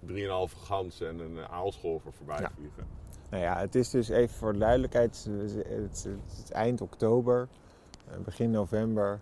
drieënhalve 0.00 0.56
ganzen 0.56 1.08
en 1.08 1.20
een 1.20 1.46
aalscholver 1.48 2.12
voorbij 2.12 2.40
Ja. 2.40 2.50
vliegen. 2.56 2.84
Nou 3.30 3.42
ja, 3.42 3.58
het 3.58 3.74
is 3.74 3.90
dus 3.90 4.08
even 4.08 4.36
voor 4.36 4.52
de 4.52 4.58
duidelijkheid. 4.58 5.28
Het 5.68 6.50
eind 6.52 6.80
oktober, 6.80 7.48
eh, 8.08 8.16
begin 8.24 8.50
november. 8.50 9.20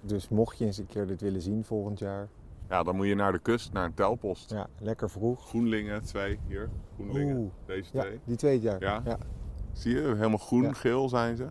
Dus 0.00 0.28
mocht 0.28 0.58
je 0.58 0.64
eens 0.64 0.78
een 0.78 0.86
keer 0.86 1.06
dit 1.06 1.20
willen 1.20 1.40
zien 1.42 1.64
volgend 1.64 1.98
jaar. 1.98 2.28
Ja, 2.68 2.82
dan 2.82 2.96
moet 2.96 3.06
je 3.06 3.14
naar 3.14 3.32
de 3.32 3.38
kust, 3.38 3.72
naar 3.72 3.84
een 3.84 3.94
telpost. 3.94 4.50
Ja, 4.50 4.66
lekker 4.78 5.10
vroeg. 5.10 5.48
Groenlingen, 5.48 6.02
twee 6.04 6.38
hier. 6.48 6.68
Groenlingen, 6.94 7.36
Oeh. 7.36 7.50
deze 7.66 7.90
Ja, 7.92 8.00
twee. 8.02 8.20
die 8.24 8.36
twee 8.36 8.60
jaar. 8.60 8.80
Ja? 8.80 9.02
ja. 9.04 9.18
Zie 9.72 9.94
je, 9.94 10.00
helemaal 10.00 10.38
groen, 10.38 10.74
geel 10.74 11.08
zijn 11.08 11.36
ze. 11.36 11.46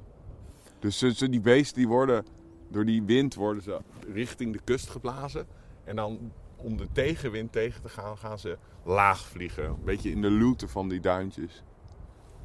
Dus 0.79 0.97
die 0.99 1.41
beesten 1.41 1.75
die 1.77 1.88
worden, 1.88 2.25
door 2.73 2.86
die 2.86 3.03
wind 3.03 3.36
worden 3.36 3.63
ze 3.63 3.79
richting 4.13 4.53
de 4.53 4.59
kust 4.63 4.89
geblazen. 4.89 5.45
En 5.83 5.95
dan 5.95 6.31
om 6.55 6.77
de 6.77 6.88
tegenwind 6.91 7.51
tegen 7.51 7.81
te 7.81 7.89
gaan, 7.89 8.17
gaan 8.17 8.39
ze 8.39 8.57
laag 8.83 9.27
vliegen. 9.27 9.65
Een 9.65 9.83
beetje 9.83 10.09
in 10.12 10.21
de 10.21 10.31
looten 10.31 10.69
van 10.69 10.89
die 10.89 10.99
duintjes. 10.99 11.63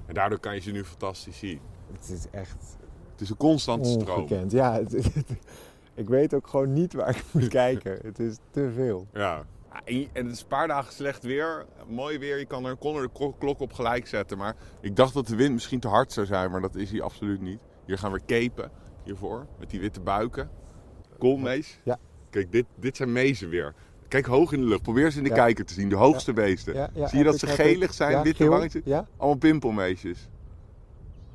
En 0.06 0.14
daardoor 0.14 0.38
kan 0.38 0.54
je 0.54 0.60
ze 0.60 0.70
nu 0.70 0.84
fantastisch 0.84 1.38
zien. 1.38 1.60
Het 1.92 2.10
is 2.10 2.26
echt 2.30 2.76
Het 3.12 3.20
is 3.20 3.30
een 3.30 3.36
constante 3.36 3.88
stroom. 3.88 4.18
ongekend. 4.22 4.52
Ja, 4.52 4.72
het- 4.72 4.92
het- 4.92 5.36
ik 5.94 6.08
weet 6.08 6.34
ook 6.34 6.46
gewoon 6.46 6.72
niet 6.72 6.92
waar 6.92 7.08
ik 7.16 7.24
moet 7.30 7.48
kijken. 7.64 7.98
Het 8.02 8.18
is 8.18 8.36
te 8.50 8.70
veel. 8.74 9.06
Ja. 9.12 9.44
En 9.84 10.08
het 10.26 10.26
is 10.32 10.40
een 10.40 10.46
paar 10.46 10.68
dagen 10.68 10.92
slecht 10.92 11.22
weer. 11.22 11.66
Mooi 11.88 12.18
weer. 12.18 12.38
Je 12.38 12.44
kan 12.44 12.64
er, 12.64 12.76
kon 12.76 12.96
er 12.96 13.02
de 13.02 13.10
klo- 13.12 13.32
klok 13.38 13.60
op 13.60 13.72
gelijk 13.72 14.06
zetten. 14.06 14.38
Maar 14.38 14.56
ik 14.80 14.96
dacht 14.96 15.14
dat 15.14 15.26
de 15.26 15.36
wind 15.36 15.52
misschien 15.52 15.80
te 15.80 15.88
hard 15.88 16.12
zou 16.12 16.26
zijn. 16.26 16.50
Maar 16.50 16.60
dat 16.60 16.74
is 16.74 16.90
hij 16.90 17.02
absoluut 17.02 17.40
niet. 17.40 17.58
Hier 17.86 17.98
gaan 17.98 18.12
we 18.12 18.20
capen. 18.26 18.70
Hiervoor. 19.08 19.46
Met 19.58 19.70
die 19.70 19.80
witte 19.80 20.00
buiken. 20.00 20.50
Koolmees. 21.18 21.78
Ja. 21.84 21.98
Kijk, 22.30 22.52
dit, 22.52 22.64
dit 22.76 22.96
zijn 22.96 23.12
mezen 23.12 23.48
weer. 23.48 23.74
Kijk 24.08 24.26
hoog 24.26 24.52
in 24.52 24.60
de 24.60 24.66
lucht. 24.66 24.82
Probeer 24.82 25.10
ze 25.10 25.18
in 25.18 25.24
de 25.24 25.28
Ja. 25.30 25.34
kijker 25.34 25.64
te 25.64 25.72
zien. 25.74 25.88
De 25.88 25.96
hoogste 25.96 26.32
beesten. 26.32 26.74
Ja, 26.74 26.90
ja, 26.94 27.06
Zie 27.08 27.18
je 27.18 27.24
dat 27.24 27.38
ze 27.38 27.46
gelig 27.46 27.94
zijn? 27.94 28.22
witte 28.22 28.42
geel? 28.42 28.50
wangetjes? 28.52 28.82
Allemaal 29.16 29.38
pimpelmeesjes. 29.38 30.28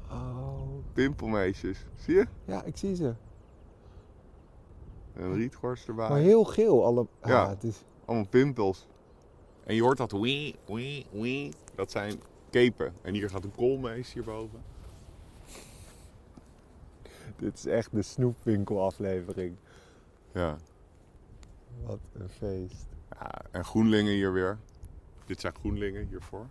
Oh, 0.10 0.62
Pimpelmeesjes. 0.94 1.86
Zie 1.96 2.16
je? 2.16 2.26
ja, 2.46 2.64
ik 2.64 2.78
zie 2.78 2.96
ze. 2.96 3.14
En 5.14 5.24
een 5.24 5.34
rietgors 5.36 5.86
erbij. 5.88 6.10
Maar 6.10 6.20
heel 6.20 6.44
geel. 6.44 6.86
Alle... 6.86 7.08
Ah, 7.22 7.30
Ja. 7.30 7.50
het 7.50 7.64
is... 7.64 7.84
Allemaal 8.06 8.28
pimpels. 8.28 8.88
En 9.64 9.76
je 9.76 9.82
hoort 9.82 9.98
dat 9.98 10.12
wee, 10.12 10.56
wee, 10.66 11.06
wee. 11.12 11.52
Dat 11.76 11.92
zijn 11.92 12.14
kepen. 12.50 12.94
En 13.02 13.14
hier 13.14 13.30
gaat 13.30 13.44
een 13.44 13.56
koolmees 13.56 14.14
hierboven. 14.14 14.62
Dit 17.38 17.58
is 17.58 17.66
echt 17.66 17.92
de 17.92 18.02
snoepwinkelaflevering. 18.02 19.56
Ja. 20.34 20.58
Wat 21.84 22.00
een 22.14 22.30
feest. 22.30 22.86
ja. 23.12 23.32
En 23.52 23.66
groenlingen 23.66 24.12
hier 24.14 24.34
weer. 24.34 24.58
Dit 25.26 25.40
zijn 25.40 25.54
groenlingen 25.54 26.08
hiervoor. 26.08 26.46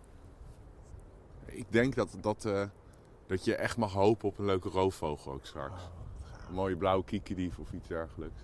Ik 1.45 1.67
denk 1.69 1.95
dat, 1.95 2.17
dat, 2.21 2.45
eh, 2.45 2.65
dat 3.27 3.45
je 3.45 3.55
echt 3.55 3.77
mag 3.77 3.93
hopen 3.93 4.29
op 4.29 4.39
een 4.39 4.45
leuke 4.45 4.69
roofvogel 4.69 5.33
ook 5.33 5.47
straks. 5.47 5.91
Een 6.49 6.55
mooie 6.55 6.77
blauwe 6.77 7.05
kiekendief 7.05 7.59
of 7.59 7.73
iets 7.73 7.89
dergelijks. 7.89 8.41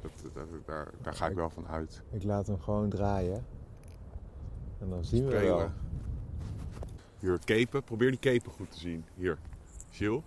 Dat, 0.00 0.12
dat- 0.34 0.46
daar, 0.66 0.90
daar 1.02 1.14
ga 1.14 1.26
ik 1.28 1.34
wel 1.34 1.50
van 1.50 1.66
uit. 1.68 2.02
Ik 2.10 2.22
laat 2.24 2.46
hem 2.46 2.60
gewoon 2.60 2.88
draaien. 2.88 3.44
En 4.78 4.88
dan 4.90 5.04
zien 5.04 5.26
we 5.26 5.40
wel. 5.40 5.70
Hier, 7.18 7.38
kepen. 7.44 7.82
Probeer 7.84 8.10
die 8.10 8.18
kepen 8.18 8.52
goed 8.52 8.70
te 8.70 8.78
zien. 8.78 9.04
Hier. 9.14 9.38
Gilles. 9.90 10.22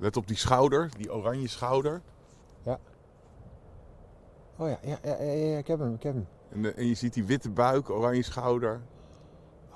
Let 0.00 0.16
op 0.16 0.26
die 0.26 0.36
schouder, 0.36 0.90
die 0.96 1.12
oranje 1.14 1.48
schouder. 1.48 2.02
Oh 4.58 4.68
ja, 4.68 4.78
ja, 4.82 4.98
ja, 5.02 5.22
ja, 5.22 5.32
ja, 5.32 5.58
ik 5.58 5.66
heb 5.66 5.78
hem, 5.78 5.94
ik 5.94 6.02
heb 6.02 6.14
hem. 6.14 6.26
En, 6.50 6.62
de- 6.62 6.72
en 6.72 6.86
je 6.86 6.94
ziet 6.94 7.14
die 7.14 7.24
witte 7.24 7.50
buik, 7.50 7.90
oranje 7.90 8.22
schouder. 8.22 8.80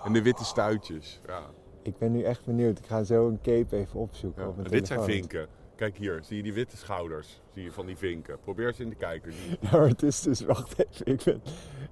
En 0.05 0.13
de 0.13 0.23
witte 0.23 0.45
stuitjes. 0.45 1.21
Ja. 1.27 1.41
Ik 1.83 1.99
ben 1.99 2.13
nu 2.13 2.23
echt 2.23 2.45
benieuwd. 2.45 2.79
Ik 2.79 2.87
ga 2.87 3.03
zo 3.05 3.29
een 3.29 3.41
cape 3.43 3.77
even 3.77 4.01
opzoeken 4.01 4.43
Ja. 4.43 4.49
op 4.49 4.55
mijn 4.57 4.67
En 4.67 4.73
dit 4.73 4.87
zijn 4.87 5.03
vinken. 5.03 5.47
Kijk 5.77 5.97
hier, 5.97 6.21
zie 6.23 6.37
je 6.37 6.43
die 6.43 6.53
witte 6.53 6.77
schouders? 6.77 7.41
Zie 7.55 7.63
je 7.63 7.73
van 7.73 7.87
die 7.87 7.97
vinken? 7.97 8.39
Probeer 8.41 8.73
ze 8.75 8.83
in 8.83 8.89
de 8.89 8.95
kijker. 8.95 9.31
Die- 9.31 9.59
Ja, 9.61 9.71
maar 9.79 9.89
het 9.89 10.03
is 10.03 10.21
dus, 10.23 10.41
wacht 10.41 10.79
even, 10.79 11.07
ik, 11.07 11.23
ben, 11.25 11.43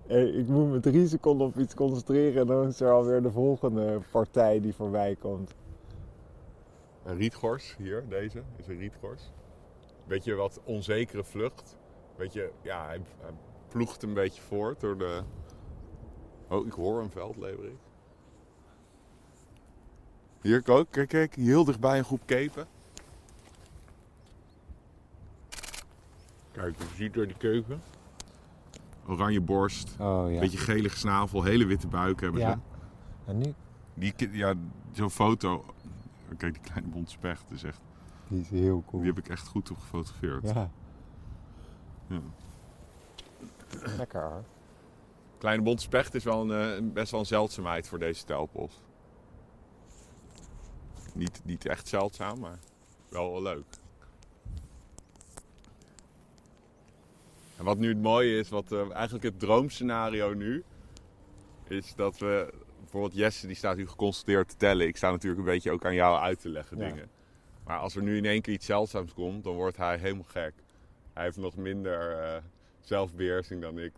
eh, 0.07 0.38
ik 0.38 0.47
moet 0.47 0.71
me 0.71 0.81
drie 0.81 1.09
seconden 1.09 1.47
op 1.47 1.57
iets 1.59 1.75
concentreren 1.75 2.40
en 2.40 2.47
dan 2.47 2.66
is 2.66 2.81
er 2.81 2.90
alweer 2.90 3.23
de 3.23 3.31
volgende 3.31 4.01
partij 4.11 4.61
die 4.61 4.75
voorbij 4.75 5.16
komt. 5.21 5.55
Een 7.04 7.16
rietgors, 7.16 7.74
hier, 7.78 8.04
deze 8.08 8.42
is 8.56 8.66
een 8.66 8.78
rietgors. 8.78 9.32
Beetje 10.06 10.34
wat 10.34 10.60
onzekere 10.64 11.24
vlucht. 11.24 11.76
Beetje, 12.16 12.52
ja, 12.62 12.86
hij, 12.86 13.00
hij 13.20 13.30
ploegt 13.68 14.02
een 14.02 14.14
beetje 14.14 14.42
voort 14.42 14.80
door 14.80 14.98
de... 14.98 15.22
Oh, 16.48 16.66
ik 16.66 16.72
hoor 16.72 17.00
een 17.00 17.10
veldleverik. 17.10 17.78
Hier, 20.42 20.62
kijk, 20.62 20.86
kijk, 20.90 21.08
kijk, 21.08 21.34
heel 21.34 21.64
dichtbij 21.64 21.98
een 21.98 22.04
groep 22.04 22.22
kepen. 22.26 22.66
Kijk, 26.52 26.78
je 26.78 26.84
ziet 26.96 27.14
door 27.14 27.26
die 27.26 27.36
keuken. 27.36 27.82
Oranje 29.06 29.40
borst, 29.40 29.96
Oh 30.00 30.32
ja. 30.32 30.40
beetje 30.40 30.58
gelig 30.58 30.96
snavel, 30.96 31.42
hele 31.42 31.64
witte 31.66 31.86
buik 31.86 32.20
hebben 32.20 32.40
ze. 32.40 32.46
ja. 32.46 32.60
En 33.24 33.38
nu, 33.38 33.54
Die, 33.94 34.14
ja, 34.32 34.54
zo'n 34.92 35.10
foto. 35.10 35.64
Kijk, 36.37 36.52
die 36.52 36.62
kleine 36.62 36.88
bont 36.88 37.11
specht 37.11 37.50
is 37.50 37.62
echt. 37.62 37.80
die 38.28 38.40
is 38.40 38.50
heel 38.50 38.82
cool. 38.87 39.02
Die 39.02 39.12
heb 39.12 39.24
ik 39.24 39.28
echt 39.30 39.46
goed 39.46 39.70
op 39.70 39.78
gefotografeerd. 39.78 40.50
Ja, 40.54 40.70
Ja. 42.06 42.20
lekker 43.96 44.22
hoor. 44.22 44.44
Kleine 45.38 45.62
bont 45.62 45.80
specht 45.80 46.14
is 46.14 46.24
wel 46.24 46.50
een, 46.50 46.76
eh, 46.85 46.92
best 46.92 47.11
wel 47.11 47.20
een 47.20 47.26
zeldzaamheid 47.26 47.88
voor 47.88 47.98
deze 47.98 48.24
telpos. 48.24 48.80
Niet, 51.14 51.40
niet 51.44 51.66
echt 51.66 51.88
zeldzaam, 51.88 52.38
maar 52.40 52.58
wel 53.08 53.32
wel 53.32 53.42
leuk. 53.42 53.64
En 57.56 57.64
wat 57.64 57.78
nu 57.78 57.88
het 57.88 58.02
mooie 58.02 58.38
is, 58.38 58.48
wat 58.48 58.72
eh, 58.72 58.90
eigenlijk 58.92 59.24
het 59.24 59.38
droomscenario 59.40 60.35
nu, 60.35 60.64
is 61.68 61.94
dat 61.94 62.18
we 62.18 62.54
bijvoorbeeld 62.92 63.20
Jesse 63.20 63.46
die 63.46 63.57
staat 63.57 63.76
nu 63.76 63.88
geconstateerd 63.88 64.48
te 64.48 64.57
tellen. 64.57 64.87
Ik 64.87 64.96
sta 64.96 65.11
natuurlijk 65.11 65.40
een 65.40 65.52
beetje 65.52 65.70
ook 65.70 65.85
aan 65.85 65.94
jou 65.94 66.18
uit 66.20 66.40
te 66.40 66.48
leggen 66.48 66.78
Ja. 66.78 66.88
dingen. 66.88 67.09
Maar 67.64 67.78
als 67.78 67.96
er 67.96 68.02
nu 68.02 68.16
in 68.16 68.24
één 68.24 68.40
keer 68.42 68.55
iets 68.55 68.66
zeldzaams 68.66 69.12
komt, 69.12 69.44
dan 69.44 69.55
wordt 69.55 69.76
hij 69.76 69.96
helemaal 69.98 70.24
gek. 70.28 70.52
Hij 71.12 71.24
heeft 71.24 71.37
nog 71.37 71.57
minder 71.57 72.18
eh, 72.18 72.42
zelfbeheersing 72.81 73.62
dan 73.62 73.78
ik. 73.78 73.92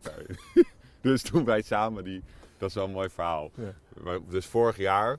dus 1.00 1.22
toen 1.22 1.44
wij 1.44 1.62
samen 1.62 2.04
die, 2.04 2.22
dat 2.58 2.68
is 2.68 2.74
wel 2.74 2.84
een 2.84 2.90
mooi 2.90 3.08
verhaal. 3.10 3.50
Ja. 3.54 4.18
Dus 4.28 4.46
vorig 4.46 4.76
jaar 4.76 5.18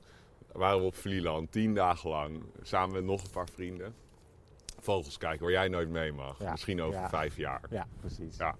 waren 0.52 0.78
we 0.78 0.84
op 0.84 0.94
Vlieland, 0.96 1.52
tien 1.52 1.74
dagen 1.74 2.10
lang, 2.10 2.42
samen 2.62 2.94
met 2.94 3.04
nog 3.04 3.24
een 3.24 3.30
paar 3.30 3.48
vrienden. 3.48 3.94
Vogels 4.80 5.18
kijken 5.18 5.42
waar 5.42 5.50
jij 5.52 5.68
nooit 5.68 5.88
mee 5.88 6.12
mag. 6.12 6.38
Ja. 6.38 6.50
Misschien 6.50 6.82
over 6.82 7.08
vijf 7.08 7.36
jaar. 7.36 7.60
Ja, 7.70 7.86
precies. 8.00 8.36
Ja. 8.36 8.56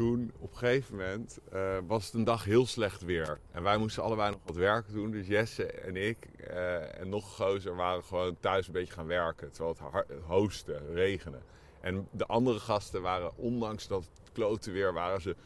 Toen 0.00 0.32
op 0.38 0.50
een 0.50 0.56
gegeven 0.58 0.96
moment 0.96 1.38
eh, 1.52 1.78
was 1.86 2.04
het 2.04 2.14
een 2.14 2.24
dag 2.24 2.44
heel 2.44 2.66
slecht 2.66 3.02
weer. 3.02 3.38
En 3.50 3.62
wij 3.62 3.76
moesten 3.76 4.02
allebei 4.02 4.30
nog 4.30 4.40
wat 4.44 4.56
werk 4.56 4.92
doen. 4.92 5.10
Dus 5.10 5.26
Jesse 5.26 5.66
en 5.66 5.96
ik 5.96 6.16
eh, 6.24 7.00
en 7.00 7.08
nog 7.08 7.24
een 7.24 7.46
gozer 7.46 7.74
waren 7.74 8.04
gewoon 8.04 8.36
thuis 8.40 8.66
een 8.66 8.72
beetje 8.72 8.92
gaan 8.92 9.06
werken. 9.06 9.52
Terwijl 9.52 9.74
het 9.74 9.92
har- 9.92 10.06
hoosten, 10.26 10.94
regenen. 10.94 11.42
En 11.80 12.08
de 12.10 12.26
andere 12.26 12.58
gasten 12.58 13.02
waren, 13.02 13.36
ondanks 13.36 13.86
dat 13.88 14.08
het 14.22 14.32
klote 14.32 14.70
weer, 14.70 14.92
waren 14.92 15.20
ze, 15.20 15.36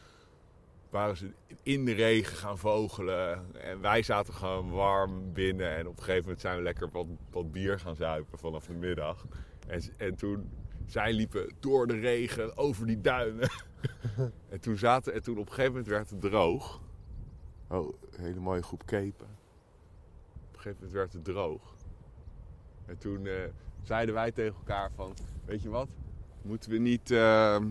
waren 0.89 1.17
ze 1.17 1.31
in 1.63 1.85
de 1.85 1.93
regen 1.93 2.37
gaan 2.37 2.57
vogelen. 2.57 3.55
En 3.61 3.81
wij 3.81 4.01
zaten 4.01 4.33
gewoon 4.33 4.71
warm 4.71 5.33
binnen. 5.33 5.75
En 5.75 5.87
op 5.87 5.97
een 5.97 6.03
gegeven 6.03 6.23
moment 6.23 6.41
zijn 6.41 6.57
we 6.57 6.63
lekker 6.63 6.89
wat, 6.91 7.07
wat 7.31 7.51
bier 7.51 7.79
gaan 7.79 7.95
zuipen 7.95 8.39
vanaf 8.39 8.65
de 8.65 8.73
middag. 8.73 9.25
En, 9.67 9.81
en 9.97 10.15
toen, 10.15 10.49
zij 10.85 11.13
liepen 11.13 11.53
door 11.59 11.87
de 11.87 11.99
regen 11.99 12.57
over 12.57 12.85
die 12.85 13.01
duinen. 13.01 13.49
en, 14.49 14.59
toen 14.59 14.77
zaten, 14.77 15.13
en 15.13 15.23
toen 15.23 15.37
op 15.37 15.45
een 15.47 15.53
gegeven 15.53 15.71
moment 15.71 15.87
werd 15.89 16.09
het 16.09 16.21
droog. 16.21 16.81
Oh, 17.67 17.93
een 18.11 18.23
hele 18.23 18.39
mooie 18.39 18.63
groep 18.63 18.85
kepen. 18.85 19.27
Op 19.27 20.53
een 20.53 20.59
gegeven 20.59 20.75
moment 20.75 20.91
werd 20.91 21.13
het 21.13 21.23
droog. 21.23 21.73
En 22.85 22.97
toen 22.97 23.25
eh, 23.25 23.33
zeiden 23.83 24.13
wij 24.15 24.31
tegen 24.31 24.55
elkaar 24.55 24.91
van, 24.95 25.13
weet 25.45 25.61
je 25.61 25.69
wat? 25.69 25.87
Moeten 26.41 26.69
we 26.71 26.77
niet... 26.77 27.11
ehm, 27.11 27.67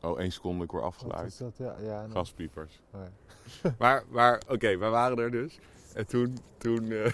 Oh, 0.00 0.18
één 0.20 0.32
seconde, 0.32 0.64
ik 0.64 0.70
word 0.70 0.82
Wat 0.82 0.92
afgeleid. 0.92 1.26
is 1.26 1.36
dat? 1.36 1.56
Ja, 1.56 1.76
ja, 1.80 2.00
nee. 2.02 2.10
Gaspiepers. 2.10 2.80
Oh. 2.92 3.00
Maar, 3.78 4.04
maar 4.08 4.42
oké, 4.48 4.76
we 4.76 4.86
waren 4.88 5.18
er 5.18 5.30
dus. 5.30 5.58
En 5.94 6.06
toen, 6.06 6.38
toen, 6.58 6.90
eh, 6.90 7.06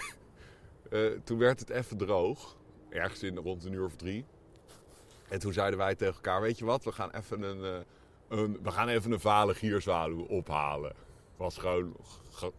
eh, 0.89 1.19
toen 1.23 1.37
werd 1.37 1.59
het 1.59 1.69
even 1.69 1.97
droog. 1.97 2.57
Ergens 2.89 3.23
in 3.23 3.37
rond 3.37 3.63
een 3.65 3.73
uur 3.73 3.85
of 3.85 3.95
drie. 3.95 4.25
En 5.33 5.39
toen 5.39 5.53
zeiden 5.53 5.79
wij 5.79 5.95
tegen 5.95 6.13
elkaar, 6.13 6.41
weet 6.41 6.57
je 6.57 6.65
wat, 6.65 6.83
we 6.83 6.91
gaan 6.91 7.09
even 7.11 7.41
een, 7.41 7.63
eh, 7.63 7.79
een, 8.39 8.59
we 8.63 8.71
gaan 8.71 8.87
even 8.87 9.11
een 9.11 9.19
vale 9.19 9.53
gierzwaluw 9.53 10.21
ophalen. 10.23 10.93
Was 11.37 11.57
gewoon 11.57 11.95
ge- 12.31 12.51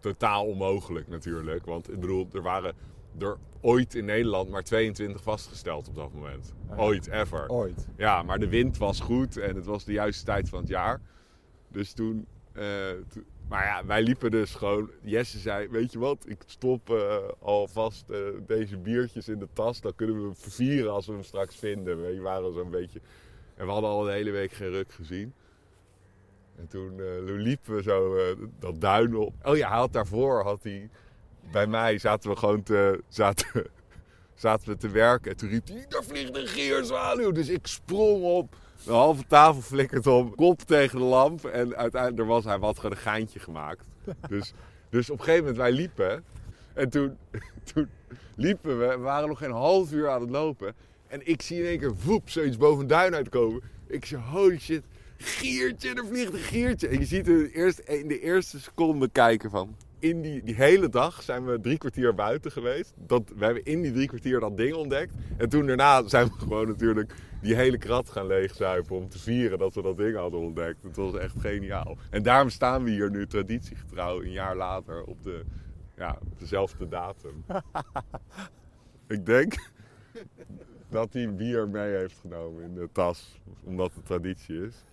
totaal 0.00 0.46
onmogelijk 0.46 1.08
natuurlijk. 1.08 1.64
Want 1.66 1.92
ik 1.92 2.00
bedoel, 2.00 2.28
er 2.32 2.42
waren 2.42 2.74
er 3.18 3.36
ooit 3.60 3.94
in 3.94 4.04
Nederland 4.04 4.50
maar 4.50 4.62
22 4.62 5.22
vastgesteld 5.22 5.88
op 5.88 5.94
dat 5.94 6.12
moment. 6.12 6.54
Ah 6.68 6.76
ja. 6.76 6.82
Ooit, 6.82 7.06
ever. 7.06 7.48
Ooit. 7.48 7.86
Ja, 7.96 8.22
maar 8.22 8.38
de 8.38 8.48
wind 8.48 8.78
was 8.78 9.00
goed 9.00 9.36
en 9.36 9.56
het 9.56 9.66
was 9.66 9.84
de 9.84 9.92
juiste 9.92 10.24
tijd 10.24 10.48
van 10.48 10.58
het 10.60 10.68
jaar. 10.68 11.00
Dus 11.68 11.92
toen, 11.92 12.26
eh, 12.52 12.64
maar 13.48 13.64
ja, 13.64 13.86
wij 13.86 14.02
liepen 14.02 14.30
dus 14.30 14.54
gewoon. 14.54 14.90
Jesse 15.02 15.38
zei: 15.38 15.68
Weet 15.68 15.92
je 15.92 15.98
wat, 15.98 16.24
ik 16.28 16.42
stop 16.46 16.90
eh, 16.90 17.16
alvast 17.38 18.10
eh, 18.10 18.18
deze 18.46 18.76
biertjes 18.76 19.28
in 19.28 19.38
de 19.38 19.48
tas. 19.52 19.80
Dan 19.80 19.94
kunnen 19.94 20.16
we 20.16 20.22
hem 20.22 20.36
vervieren 20.36 20.92
als 20.92 21.06
we 21.06 21.12
hem 21.12 21.22
straks 21.22 21.56
vinden. 21.56 22.02
We 22.02 22.20
waren 22.20 22.52
zo'n 22.52 22.70
beetje. 22.70 23.00
En 23.54 23.66
we 23.66 23.72
hadden 23.72 23.90
al 23.90 24.06
een 24.06 24.12
hele 24.12 24.30
week 24.30 24.52
geen 24.52 24.70
ruk 24.70 24.92
gezien. 24.92 25.34
En 26.56 26.68
toen, 26.68 27.00
eh, 27.00 27.06
liepen 27.24 27.74
we 27.74 27.82
zo 27.82 28.16
dat 28.58 28.80
duin 28.80 29.16
op. 29.16 29.34
Oh 29.42 29.56
ja, 29.56 29.78
hij 29.78 29.88
daarvoor 29.90 30.42
had 30.42 30.62
hij. 30.62 30.90
Bij 31.52 31.66
mij 31.66 31.98
zaten 31.98 32.30
we 32.30 32.36
gewoon 32.36 32.62
te. 32.62 33.02
Zaten, 33.08 33.66
zaten 34.34 34.68
we 34.68 34.76
te 34.76 34.88
werken. 34.88 35.30
En 35.30 35.36
toen 35.36 35.48
riep 35.48 35.68
hij, 35.68 35.86
daar 35.88 36.04
vliegt 36.04 36.36
een 36.36 36.46
gierzwaluw. 36.46 37.32
Dus 37.32 37.48
ik 37.48 37.66
sprong 37.66 38.22
op. 38.22 38.56
De 38.86 38.92
halve 38.92 39.26
tafel 39.26 39.62
flikkert 39.62 40.06
om. 40.06 40.34
Kop 40.34 40.60
tegen 40.60 40.98
de 40.98 41.04
lamp. 41.04 41.44
En 41.44 41.76
uiteindelijk 41.76 42.22
er 42.22 42.26
was 42.26 42.44
hij 42.44 42.58
wat 42.58 42.76
gewoon 42.76 42.90
een 42.90 43.02
geintje 43.02 43.38
gemaakt. 43.38 43.84
Dus, 44.28 44.52
dus 44.90 45.10
op 45.10 45.18
een 45.18 45.24
gegeven 45.24 45.44
moment 45.44 45.62
wij 45.62 45.72
liepen. 45.72 46.24
En 46.74 46.88
toen, 46.88 47.16
toen 47.72 47.88
liepen 48.36 48.78
we. 48.78 48.86
We 48.86 48.98
waren 48.98 49.28
nog 49.28 49.38
geen 49.38 49.50
half 49.50 49.92
uur 49.92 50.10
aan 50.10 50.20
het 50.20 50.30
lopen. 50.30 50.74
En 51.08 51.26
ik 51.26 51.42
zie 51.42 51.58
in 51.58 51.66
één 51.66 51.78
keer 51.78 51.96
voep, 51.96 52.30
zoiets 52.30 52.56
boven 52.56 52.80
een 52.80 52.86
duin 52.86 53.14
uitkomen. 53.14 53.62
Ik 53.86 54.04
zeg, 54.04 54.20
holy 54.20 54.58
shit, 54.58 54.82
giertje, 55.16 55.94
er 55.94 56.06
vliegt 56.06 56.32
een 56.32 56.38
giertje. 56.38 56.88
En 56.88 56.98
je 56.98 57.04
ziet 57.04 57.28
in 57.28 57.38
de 57.38 57.52
eerste, 57.52 57.82
in 57.84 58.08
de 58.08 58.20
eerste 58.20 58.60
seconde 58.60 59.08
kijken 59.08 59.50
van... 59.50 59.76
In 60.08 60.22
die, 60.22 60.42
die 60.42 60.54
hele 60.54 60.88
dag 60.88 61.22
zijn 61.22 61.46
we 61.46 61.60
drie 61.60 61.78
kwartier 61.78 62.14
buiten 62.14 62.52
geweest. 62.52 62.94
Dat, 62.96 63.32
we 63.36 63.44
hebben 63.44 63.64
in 63.64 63.82
die 63.82 63.92
drie 63.92 64.06
kwartier 64.06 64.40
dat 64.40 64.56
ding 64.56 64.74
ontdekt. 64.74 65.14
En 65.36 65.48
toen 65.48 65.66
daarna 65.66 66.08
zijn 66.08 66.26
we 66.26 66.32
gewoon 66.44 66.66
natuurlijk 66.66 67.14
die 67.42 67.54
hele 67.54 67.78
krat 67.78 68.10
gaan 68.10 68.26
leegzuipen... 68.26 68.96
om 68.96 69.08
te 69.08 69.18
vieren 69.18 69.58
dat 69.58 69.74
we 69.74 69.82
dat 69.82 69.96
ding 69.96 70.16
hadden 70.16 70.40
ontdekt. 70.40 70.82
Het 70.82 70.96
was 70.96 71.14
echt 71.14 71.40
geniaal. 71.40 71.96
En 72.10 72.22
daarom 72.22 72.50
staan 72.50 72.84
we 72.84 72.90
hier 72.90 73.10
nu 73.10 73.26
traditiegetrouw 73.26 74.22
een 74.22 74.32
jaar 74.32 74.56
later 74.56 75.02
op, 75.04 75.22
de, 75.22 75.44
ja, 75.96 76.18
op 76.20 76.38
dezelfde 76.38 76.88
datum. 76.88 77.44
Ik 79.08 79.26
denk 79.26 79.54
dat 80.88 81.12
hij 81.12 81.34
bier 81.34 81.68
mee 81.68 81.96
heeft 81.96 82.18
genomen 82.20 82.62
in 82.62 82.74
de 82.74 82.88
tas, 82.92 83.40
omdat 83.64 83.94
het 83.94 84.06
traditie 84.06 84.66
is. 84.66 84.84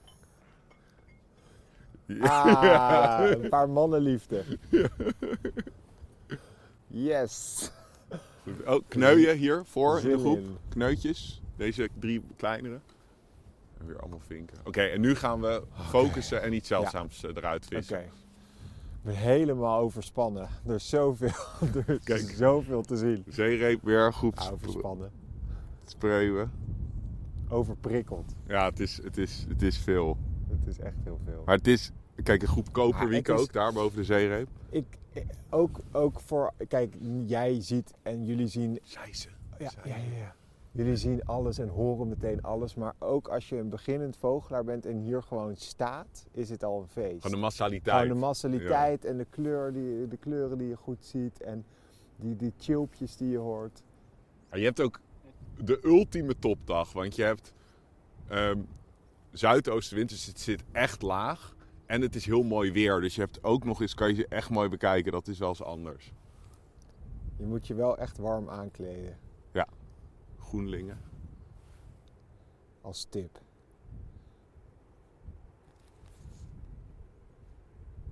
Ah, 2.20 3.20
een 3.42 3.50
paar 3.50 3.70
mannenliefde. 3.70 4.44
Yes. 6.88 7.72
Oh, 8.66 8.80
kneuien 8.88 9.38
hier 9.38 9.62
voor 9.66 10.00
in 10.00 10.10
de 10.10 10.18
groep. 10.18 10.38
in. 10.38 10.58
Kneutjes. 10.70 11.42
Deze 11.56 11.90
drie 12.00 12.22
kleinere. 12.36 12.80
En 13.80 13.86
weer 13.88 14.00
allemaal 14.00 14.20
vinken. 14.26 14.58
Oké, 14.66 14.82
en 14.82 15.02
nu 15.02 15.16
gaan 15.16 15.42
we 15.42 15.64
focussen 15.90 16.42
en 16.42 16.54
iets 16.54 16.68
zeldzaams 16.68 17.24
eh, 17.24 17.32
eruit 17.36 17.66
Oké. 17.66 17.76
vissen. 17.76 18.00
Ik 18.00 18.10
ben 19.02 19.16
helemaal 19.16 19.80
overspannen. 19.80 20.48
Er 20.68 20.76
is 20.76 20.90
zoveel, 20.90 21.30
er 21.88 21.90
is 21.90 22.04
Kijk. 22.04 22.34
zoveel 22.36 22.82
te 22.82 22.98
zien. 22.98 23.24
Zeereep 23.30 23.84
weer, 23.84 24.14
groep 24.14 24.38
Ah, 24.40 24.52
overspannen. 24.52 25.12
spreeuwen. 25.86 26.52
Overprikkeld. 27.50 28.34
Ja, 28.48 28.66
het 28.70 28.80
is, 28.80 29.00
het, 29.04 29.18
is, 29.18 29.46
het 29.50 29.62
is 29.62 29.78
veel. 29.78 30.18
Het 30.60 30.68
is 30.68 30.80
echt 30.80 30.96
heel 31.04 31.20
veel. 31.26 31.42
Maar 31.46 31.56
het 31.56 31.68
is, 31.68 31.92
kijk, 32.24 32.42
een 32.42 32.48
Maar 32.94 33.10
het 33.12 33.28
is- 33.30 33.40
ook, 33.40 33.54
daar 33.54 33.74
boven 33.74 33.98
de 33.98 34.04
zeereep. 34.04 34.48
Ik, 34.70 34.86
ook, 35.50 35.80
ook 35.92 36.20
voor, 36.20 36.54
kijk, 36.68 36.96
jij 37.26 37.62
ziet 37.62 37.94
en 38.02 38.26
jullie 38.26 38.48
zien 38.48 38.80
Zij 38.84 39.14
ze. 39.14 39.30
Ja, 39.60 39.72
ja, 39.84 39.96
ja, 39.96 40.18
ja. 40.18 40.36
Jullie 40.72 40.96
zien 40.96 41.26
alles 41.26 41.58
en 41.58 41.68
horen 41.68 42.08
meteen 42.08 42.42
alles. 42.42 42.76
Maar 42.76 42.94
ook 43.00 43.28
als 43.28 43.50
je 43.50 43.58
een 43.58 43.70
beginnend 43.70 44.18
vogelaar 44.18 44.64
bent 44.64 44.86
en 44.86 44.98
hier 44.98 45.24
gewoon 45.24 45.56
staat, 45.56 46.26
is 46.32 46.50
het 46.50 46.64
al 46.64 46.80
een 46.82 46.88
feest. 46.88 47.22
Van 47.22 47.32
de 47.32 47.38
massaliteit. 47.38 47.98
Gewoon 48.02 48.14
de 48.14 48.26
massaliteit 48.26 49.06
en 49.06 49.18
de, 49.18 49.26
kleur 49.30 49.74
die, 49.74 50.08
de 50.08 50.18
kleuren 50.18 50.58
die 50.58 50.68
je 50.68 50.78
goed 50.78 51.06
ziet. 51.06 51.42
En 51.42 51.66
die, 52.16 52.36
die 52.36 52.54
chilpjes 52.58 53.16
die 53.18 53.30
je 53.30 53.38
hoort. 53.38 53.82
Ja, 54.52 54.58
je 54.58 54.64
hebt 54.66 54.82
ook 54.82 55.00
de 55.64 55.80
ultieme 55.84 56.40
topdag, 56.40 56.94
want 56.94 57.16
je 57.16 57.24
hebt 57.24 57.54
ehm 58.28 58.60
zuidoostenwind, 59.34 60.10
dus 60.10 60.26
het 60.26 60.40
zit 60.40 60.64
echt 60.72 61.02
laag. 61.02 61.56
En 61.86 62.02
het 62.02 62.16
is 62.16 62.26
heel 62.26 62.44
mooi 62.44 62.72
weer, 62.72 63.02
dus 63.02 63.16
je 63.16 63.22
hebt 63.22 63.44
ook 63.44 63.64
nog 63.64 63.82
eens, 63.82 63.94
kan 63.94 64.08
je 64.10 64.16
ze 64.16 64.28
echt 64.28 64.50
mooi 64.50 64.70
bekijken, 64.70 65.12
dat 65.12 65.28
is 65.28 65.40
wel 65.40 65.50
eens 65.50 65.64
anders. 65.64 66.12
Je 67.38 67.46
moet 67.46 67.68
je 67.68 67.74
wel 67.74 67.98
echt 67.98 68.18
warm 68.18 68.50
aankleden. 68.50 69.18
Groenlingen. 70.40 71.02
Als 72.82 73.04
tip. 73.10 73.40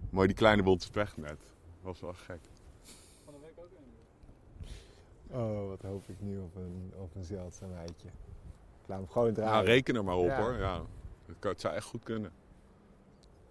Mooi 0.09 0.27
die 0.27 0.35
kleine 0.35 0.63
bonte 0.63 0.85
specht 0.85 1.17
net. 1.17 1.39
Was 1.81 1.99
wel 1.99 2.13
gek. 2.13 2.39
Oh, 5.27 5.67
wat 5.67 5.81
hoop 5.81 6.09
ik 6.09 6.15
nu 6.19 6.39
op 6.39 6.55
een, 6.55 6.91
op 6.95 7.15
een 7.15 7.23
zeldzaamheidje. 7.23 8.07
Ik 8.81 8.87
laat 8.87 8.97
hem 8.97 9.07
gewoon 9.07 9.33
draaien. 9.33 9.53
Nou, 9.53 9.65
reken 9.65 9.95
er 9.95 10.03
maar 10.03 10.15
op 10.15 10.25
Ja. 10.25 10.41
hoor. 10.41 10.53
Ja. 10.53 10.81
Het, 11.31 11.39
kan, 11.39 11.51
het 11.51 11.61
zou 11.61 11.73
echt 11.75 11.85
goed 11.85 12.03
kunnen. 12.03 12.31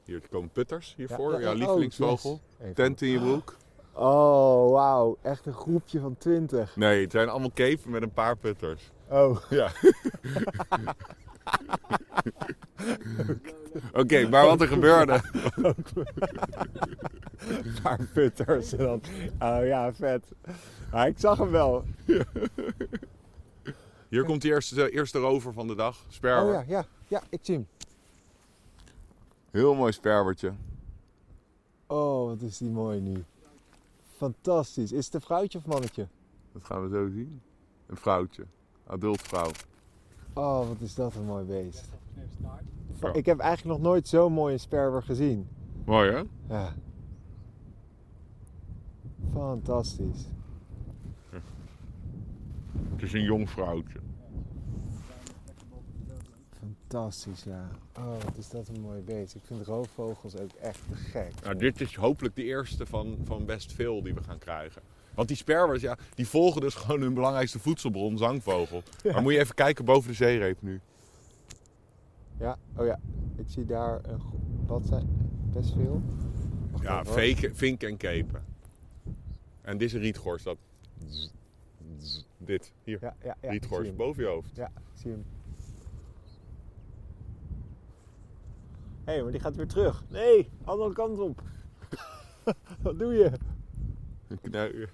Hier 0.05 0.23
komen 0.31 0.51
putters 0.51 0.95
hiervoor. 0.97 1.41
Ja, 1.41 1.51
oh, 1.51 1.57
lievelingsvogel. 1.57 2.41
yes. 2.63 2.75
Tent 2.75 3.03
in 3.03 3.09
je 3.09 3.19
broek. 3.21 3.57
Oh, 3.93 4.71
wauw. 4.73 5.17
Echt 5.23 5.47
een 5.47 5.53
groepje 5.55 6.01
van 6.01 6.17
twintig. 6.19 6.77
Nee, 6.77 7.03
het 7.03 7.11
zijn 7.13 7.29
allemaal 7.29 7.51
keven 7.51 7.91
met 7.91 8.03
een 8.03 8.13
paar 8.13 8.37
putters. 8.37 8.91
Oh, 9.09 9.37
Ja. 9.51 9.71
Oké, 13.93 14.29
maar 14.29 14.47
wat 14.47 14.61
er 14.61 14.67
gebeurde. 14.67 15.21
een 15.55 15.75
paar 17.83 18.01
putters. 18.13 18.73
En 18.73 18.85
dan, 18.85 19.01
oh 19.39 19.67
ja, 19.67 19.95
vet. 19.95 20.25
Maar 20.91 21.07
ik 21.07 21.19
zag 21.19 21.39
hem 21.39 21.51
wel. 21.51 21.85
Hier 24.11 24.25
komt 24.25 24.43
de 24.43 24.49
eerste, 24.49 24.91
eerste 24.91 25.19
rover 25.19 25.53
van 25.53 25.67
de 25.67 25.75
dag. 25.75 26.05
Sperwer. 26.09 26.45
Oh 26.45 26.53
ja, 26.53 26.65
ja. 26.77 26.87
Ja, 27.09 27.23
ik 27.29 27.39
zie 27.43 27.55
hem. 27.55 27.67
Heel 29.51 29.75
mooi 29.75 29.93
sperwertje. 29.93 30.53
Oh, 31.87 32.27
wat 32.27 32.41
is 32.41 32.59
die 32.59 32.71
mooi 32.71 33.01
nu. 33.01 33.25
Fantastisch. 34.17 34.93
Is 34.93 35.05
het 35.05 35.15
een 35.15 35.21
vrouwtje 35.21 35.59
of 35.59 35.67
mannetje? 35.67 36.07
Dat 36.53 36.65
gaan 36.65 36.83
we 36.83 36.89
zo 36.89 37.09
zien. 37.09 37.41
Een 37.87 37.97
vrouwtje. 37.97 38.47
Adult 38.87 39.23
vrouw. 39.23 39.51
Oh, 40.33 40.69
wat 40.69 40.81
is 40.81 40.95
dat 40.95 41.15
een 41.15 41.25
mooi 41.25 41.45
beest. 41.45 41.89
Ja. 43.01 43.13
Ik 43.13 43.27
heb 43.27 43.39
eigenlijk 43.39 43.79
nog 43.79 43.87
nooit 43.87 44.09
zo'n 44.09 44.33
mooie 44.33 44.59
sperwer 44.59 45.03
gezien. 45.03 45.49
Mooi 45.85 46.11
hè? 46.11 46.23
Ja. 46.49 46.75
Fantastisch. 49.33 50.27
Het 53.01 53.09
is 53.09 53.15
een 53.15 53.23
jong 53.23 53.51
vrouwtje. 53.51 53.99
Fantastisch, 56.51 57.43
ja. 57.43 57.69
Oh, 57.99 58.23
wat 58.25 58.37
is 58.37 58.49
dat 58.49 58.69
een 58.69 58.81
mooi 58.81 59.01
beest. 59.01 59.35
Ik 59.35 59.41
vind 59.45 59.67
roofvogels 59.67 60.37
ook 60.37 60.51
echt 60.53 60.81
te 60.89 60.97
gek. 60.97 61.33
Nou, 61.45 61.57
dit 61.57 61.81
is 61.81 61.95
hopelijk 61.95 62.37
de 62.37 62.45
eerste 62.45 62.87
van, 62.87 63.19
van 63.25 63.45
best 63.45 63.73
veel 63.73 64.03
die 64.03 64.15
we 64.15 64.23
gaan 64.23 64.39
krijgen. 64.39 64.83
Want 65.15 65.29
die 65.29 65.37
sperwers, 65.37 65.83
ja, 65.83 65.99
die 66.15 66.27
volgen 66.29 66.61
dus 66.61 66.75
gewoon 66.75 67.01
hun 67.01 67.15
belangrijkste 67.15 67.59
voedselbron, 67.59 68.19
zangvogel. 68.19 68.83
Maar 69.13 69.23
moet 69.23 69.33
je 69.33 69.39
even 69.39 69.55
kijken 69.55 69.85
boven 69.85 70.11
de 70.11 70.17
zeereep 70.17 70.63
nu. 70.63 70.81
Ja, 72.39 72.59
oh 72.77 72.87
ja. 72.87 73.01
Ik 73.37 73.47
zie 73.49 73.65
daar 73.65 74.01
een... 74.03 74.21
Wat 74.67 74.87
zijn? 74.87 75.09
Best 75.53 75.73
veel. 75.73 76.03
Wacht 76.71 76.85
Ja, 76.85 77.05
veken, 77.05 77.57
vinken 77.57 77.89
en 77.89 77.97
kepen. 77.97 78.45
En 79.63 79.79
dit 79.79 79.89
is 79.89 79.93
een 79.93 80.01
rietgors, 80.01 80.43
dat... 80.43 80.57
Dit, 82.39 82.73
hier. 82.85 82.99
Ja, 83.01 83.17
ja, 83.23 83.37
ja. 83.43 83.51
rietgors, 83.51 83.97
boven 83.97 84.23
je 84.23 84.29
hoofd. 84.29 84.57
Ja, 84.57 84.67
ik 84.67 84.99
zie 85.01 85.11
hem. 85.11 85.25
Hé, 89.05 89.13
hey, 89.13 89.23
maar 89.23 89.33
die 89.33 89.41
gaat 89.41 89.57
weer 89.57 89.67
terug. 89.67 90.05
Nee, 90.09 90.51
andere 90.65 90.93
kant 90.93 91.19
op. 91.19 91.43
Wat 92.83 92.99
doe 92.99 93.15
je? 93.15 93.31
Een 94.29 94.41
kneuier. 94.41 94.93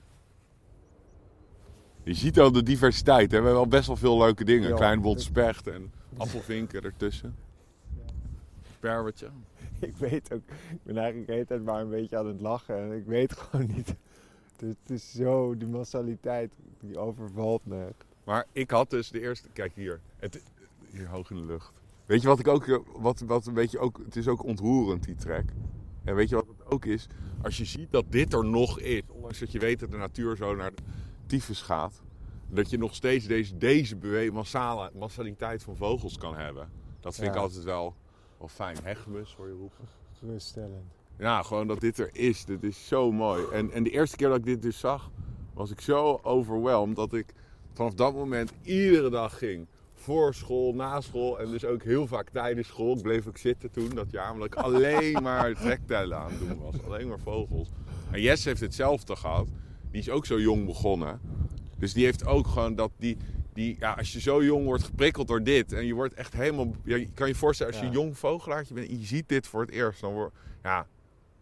Je 2.03 2.15
ziet 2.15 2.41
al 2.41 2.53
de 2.53 2.63
diversiteit. 2.63 3.31
Hè? 3.31 3.39
We 3.39 3.45
hebben 3.45 3.63
al 3.63 3.69
best 3.69 3.87
wel 3.87 3.97
veel 3.97 4.19
leuke 4.19 4.45
dingen. 4.45 4.69
Ja. 4.69 4.77
Klein 4.77 5.01
bont 5.01 5.21
specht 5.23 5.67
en 5.67 5.93
appelvinken 6.17 6.83
ertussen. 6.83 7.37
Sperwertje. 8.73 9.29
Ik 9.81 9.97
weet 9.97 10.33
ook, 10.33 10.43
ik 10.71 10.83
ben 10.83 10.97
eigenlijk 10.97 11.27
de 11.27 11.33
hele 11.33 11.47
tijd 11.47 11.65
maar 11.65 11.81
een 11.81 11.91
beetje 11.91 12.19
aan 12.19 12.27
het 12.27 12.41
lachen 12.41 12.77
en 12.77 12.93
ik 12.93 13.07
weet 13.07 13.33
gewoon 13.33 13.67
niet. 13.67 13.95
Het 14.61 14.91
is 14.91 15.13
zo, 15.13 15.57
die 15.57 15.69
massaliteit, 15.69 16.53
die 16.81 16.99
overvalt 16.99 17.67
me. 17.67 17.95
Maar 18.25 18.47
ik 18.53 18.71
had 18.71 18.91
dus 18.91 19.11
de 19.11 19.21
eerste... 19.21 19.49
Kijk 19.53 19.75
hier. 19.75 20.01
Het, 20.17 20.43
hier 20.91 21.09
hoog 21.09 21.31
in 21.31 21.37
de 21.37 21.45
lucht. 21.45 21.81
Weet 22.07 22.23
je 22.23 22.29
wat 22.29 22.39
ik 22.39 22.49
ook... 22.49 22.83
Wat, 22.97 23.21
wat 23.21 23.47
een 23.47 23.55
beetje 23.55 23.79
ook... 23.79 23.99
Het 24.05 24.17
is 24.17 24.29
ook 24.29 24.45
ontroerend, 24.45 25.05
die 25.05 25.15
trek. 25.15 25.53
En 26.05 26.15
weet 26.15 26.29
je 26.29 26.35
wat 26.35 26.47
het 26.47 26.71
ook 26.71 26.85
is? 26.85 27.07
Als 27.43 27.57
je 27.57 27.65
ziet 27.65 27.91
dat 27.91 28.05
dit 28.09 28.33
er 28.33 28.45
nog 28.45 28.81
is. 28.81 29.03
Ondanks 29.09 29.39
dat 29.39 29.53
je 29.53 29.59
weet 29.59 29.81
dat 29.81 29.91
de 29.91 29.97
natuur 29.97 30.37
zo 30.37 30.55
naar 30.55 30.75
de 30.75 30.83
tyfus 31.27 31.63
gaat. 31.63 32.03
Dat 32.49 32.71
je 32.71 32.79
nog 32.79 32.95
steeds 32.95 33.27
deze, 33.27 33.57
deze 33.59 33.97
massale, 34.33 34.91
massaliteit 34.95 35.63
van 35.63 35.77
vogels 35.77 36.19
kan 36.19 36.37
hebben. 36.37 36.71
Dat 37.01 37.15
vind 37.15 37.35
ik 37.35 37.37
altijd 37.37 37.65
wel, 37.65 37.95
wel 38.39 38.49
fijn. 38.49 38.77
Heggemus 38.83 39.35
hoor 39.35 39.47
je 39.47 39.55
roepen. 39.55 39.89
Geruststellend. 40.19 40.93
Ja, 41.19 41.43
gewoon 41.43 41.67
dat 41.67 41.81
dit 41.81 41.99
er 41.99 42.09
is. 42.13 42.45
Dit 42.45 42.63
is 42.63 42.87
zo 42.87 43.13
mooi. 43.13 43.45
En, 43.53 43.71
en 43.71 43.83
de 43.83 43.91
eerste 43.91 44.17
keer 44.17 44.29
dat 44.29 44.39
ik 44.39 44.45
dit 44.45 44.63
dus 44.63 44.79
zag, 44.79 45.11
was 45.55 45.71
ik 45.71 45.81
zo 45.81 46.21
overweldigd 46.23 46.97
dat 46.97 47.13
ik 47.13 47.27
vanaf 47.75 47.95
dat 47.95 48.15
moment 48.15 48.53
iedere 48.63 49.11
dag 49.11 49.39
ging. 49.39 49.67
Voor 49.95 50.35
school, 50.35 50.75
na 50.75 51.01
school 51.01 51.41
en 51.41 51.51
dus 51.51 51.65
ook 51.65 51.83
heel 51.83 52.07
vaak 52.07 52.29
tijdens 52.31 52.69
school. 52.69 52.97
Ik 52.97 53.03
bleef 53.03 53.27
ook 53.27 53.39
zitten 53.39 53.71
toen 53.71 53.89
dat 53.95 54.11
jaar, 54.11 54.33
omdat 54.33 54.47
ik 54.47 54.55
alleen 54.55 55.23
maar 55.23 55.55
trektellen 55.55 56.19
aan 56.19 56.31
het 56.31 56.39
doen 56.39 56.59
was. 56.59 56.75
Alleen 56.85 57.09
maar 57.09 57.19
vogels. 57.19 57.69
En 58.11 58.21
Jess 58.21 58.45
heeft 58.45 58.61
hetzelfde 58.61 59.17
gehad. 59.17 59.49
Die 59.91 60.01
is 60.01 60.11
ook 60.11 60.27
zo 60.27 60.41
jong 60.41 60.67
begonnen. 60.67 61.21
Dus 61.79 61.93
die 61.93 62.05
heeft 62.05 62.27
ook 62.27 62.47
gewoon 62.47 62.75
dat 62.75 62.91
die, 62.99 63.17
die 63.53 63.77
ja, 63.79 63.93
als 63.93 64.13
je 64.13 64.21
zo 64.21 64.45
jong 64.45 64.65
wordt 64.65 64.83
geprikkeld 64.83 65.29
door 65.29 65.43
dit 65.43 65.73
en 65.73 65.87
je 65.87 65.95
wordt 65.95 66.15
echt 66.15 66.33
helemaal, 66.33 66.75
ja, 66.85 66.97
je 66.97 67.09
kan 67.15 67.29
je 67.29 67.35
voorstellen 67.35 67.73
als 67.73 67.83
je 67.83 67.89
Ja. 67.89 67.93
een 67.95 67.99
jong 68.01 68.19
vogelaartje 68.19 68.75
bent 68.75 68.89
en 68.89 68.99
je 68.99 69.07
ziet 69.07 69.29
dit 69.29 69.47
voor 69.47 69.61
het 69.61 69.71
eerst, 69.71 70.01
dan 70.01 70.13
word, 70.13 70.33
ja, 70.63 70.87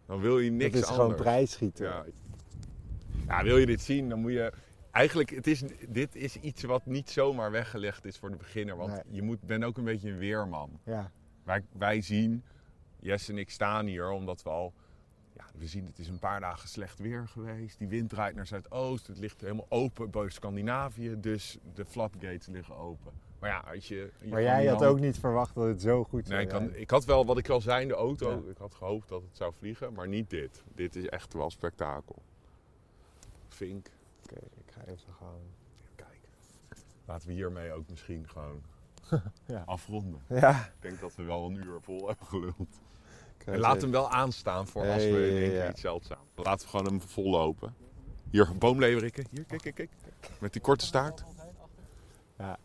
dan 0.05 0.19
wil 0.19 0.39
je 0.39 0.51
niks 0.51 0.73
dat 0.73 0.81
is 0.83 0.87
anders. 0.89 1.07
gewoon 1.07 1.15
prijsschieten. 1.23 1.85
Ja. 1.85 2.05
ja, 3.27 3.43
wil 3.43 3.57
je 3.57 3.65
dit 3.65 3.81
zien, 3.81 4.09
dan 4.09 4.19
moet 4.19 4.31
je. 4.31 4.53
Eigenlijk, 4.91 5.29
het 5.29 5.47
is, 5.47 5.63
dit 5.89 6.15
is 6.15 6.35
iets 6.39 6.63
wat 6.63 6.85
niet 6.85 7.09
zomaar 7.09 7.51
weggelegd 7.51 8.05
is 8.05 8.17
voor 8.17 8.29
de 8.29 8.35
beginner. 8.35 8.75
Want 8.77 8.91
Nee. 8.91 9.01
je 9.09 9.21
moet, 9.21 9.41
bent 9.41 9.63
ook 9.63 9.77
een 9.77 9.83
beetje 9.83 10.09
een 10.09 10.17
weerman. 10.17 10.79
Ja. 10.83 11.11
Wij, 11.43 11.63
wij 11.71 12.01
zien, 12.01 12.43
Jess 12.99 13.29
en 13.29 13.37
ik 13.37 13.49
staan 13.49 13.85
hier 13.85 14.09
omdat 14.09 14.43
we 14.43 14.49
al. 14.49 14.73
Ja, 15.33 15.45
we 15.57 15.67
zien 15.67 15.85
het 15.85 15.99
is 15.99 16.07
een 16.07 16.19
paar 16.19 16.39
dagen 16.39 16.69
slecht 16.69 16.99
weer 16.99 17.27
geweest. 17.27 17.77
Die 17.77 17.87
wind 17.87 18.09
draait 18.09 18.35
naar 18.35 18.47
Zuidoost. 18.47 19.07
Het 19.07 19.17
ligt 19.19 19.41
helemaal 19.41 19.65
open 19.69 20.09
boven 20.09 20.31
Scandinavië. 20.31 21.15
Dus 21.19 21.57
de 21.73 21.85
flapgates 21.85 22.45
liggen 22.47 22.75
open. 22.75 23.11
Maar 23.45 23.53
ja, 23.53 23.71
als 23.73 23.87
je. 23.87 24.11
je 24.21 24.27
Maar 24.29 24.41
jij 24.41 24.65
had 24.67 24.79
hand- 24.79 24.89
ook 24.91 24.99
niet 24.99 25.19
verwacht 25.19 25.55
dat 25.55 25.67
het 25.67 25.81
zo 25.81 26.03
goed 26.03 26.25
zou 26.27 26.35
Nee, 26.37 26.45
ik, 26.45 26.51
zijn. 26.51 26.69
kan, 26.69 26.75
ik 26.79 26.89
had 26.89 27.05
wel, 27.05 27.25
wat 27.25 27.37
ik 27.37 27.49
al 27.49 27.61
zei 27.61 27.81
in 27.81 27.87
de 27.87 27.93
auto, 27.93 28.29
Ja. 28.31 28.49
ik 28.51 28.57
had 28.57 28.73
gehoopt 28.75 29.09
dat 29.09 29.21
het 29.21 29.37
zou 29.37 29.53
vliegen, 29.57 29.93
maar 29.93 30.07
niet 30.07 30.29
dit. 30.29 30.63
Dit 30.75 30.95
is 30.95 31.07
echt 31.07 31.33
wel 31.33 31.49
spektakel. 31.49 32.15
Vink, 33.47 33.87
Oké, 34.23 34.35
ik 34.35 34.71
ga 34.73 34.81
even 34.81 35.13
gewoon... 35.17 35.41
kijk. 35.95 36.17
Laten 37.05 37.27
we 37.27 37.33
hiermee 37.33 37.71
ook 37.73 37.89
misschien 37.89 38.27
gewoon 38.29 38.61
Ja. 39.45 39.63
afronden. 39.65 40.21
Ja. 40.27 40.51
Ik 40.65 40.71
denk 40.81 40.99
dat 40.99 41.15
we 41.15 41.23
wel 41.23 41.45
een 41.45 41.55
uur 41.55 41.77
vol 41.81 42.07
hebben 42.07 42.25
geluld. 42.25 42.81
ik 43.37 43.45
En 43.45 43.59
laat 43.59 43.81
hem 43.81 43.91
wel 43.91 44.09
aanstaan 44.11 44.67
voor 44.67 44.81
als 44.89 45.03
we 45.03 45.29
in 45.29 45.37
één 45.37 45.49
keer 45.49 45.69
iets 45.69 45.81
zeldzaam. 45.81 46.23
Laten 46.35 46.65
we 46.65 46.69
gewoon 46.71 46.85
hem 46.85 47.01
vol 47.01 47.29
lopen. 47.29 47.75
Hier, 48.29 48.57
boomleverikken. 48.57 49.25
Hier, 49.31 49.43
kijk, 49.45 49.61
kijk, 49.61 49.75
kijk. 49.75 49.89
Met 50.39 50.53
die 50.53 50.61
korte 50.61 50.85
staart. 50.85 51.23
Ja. 52.37 52.57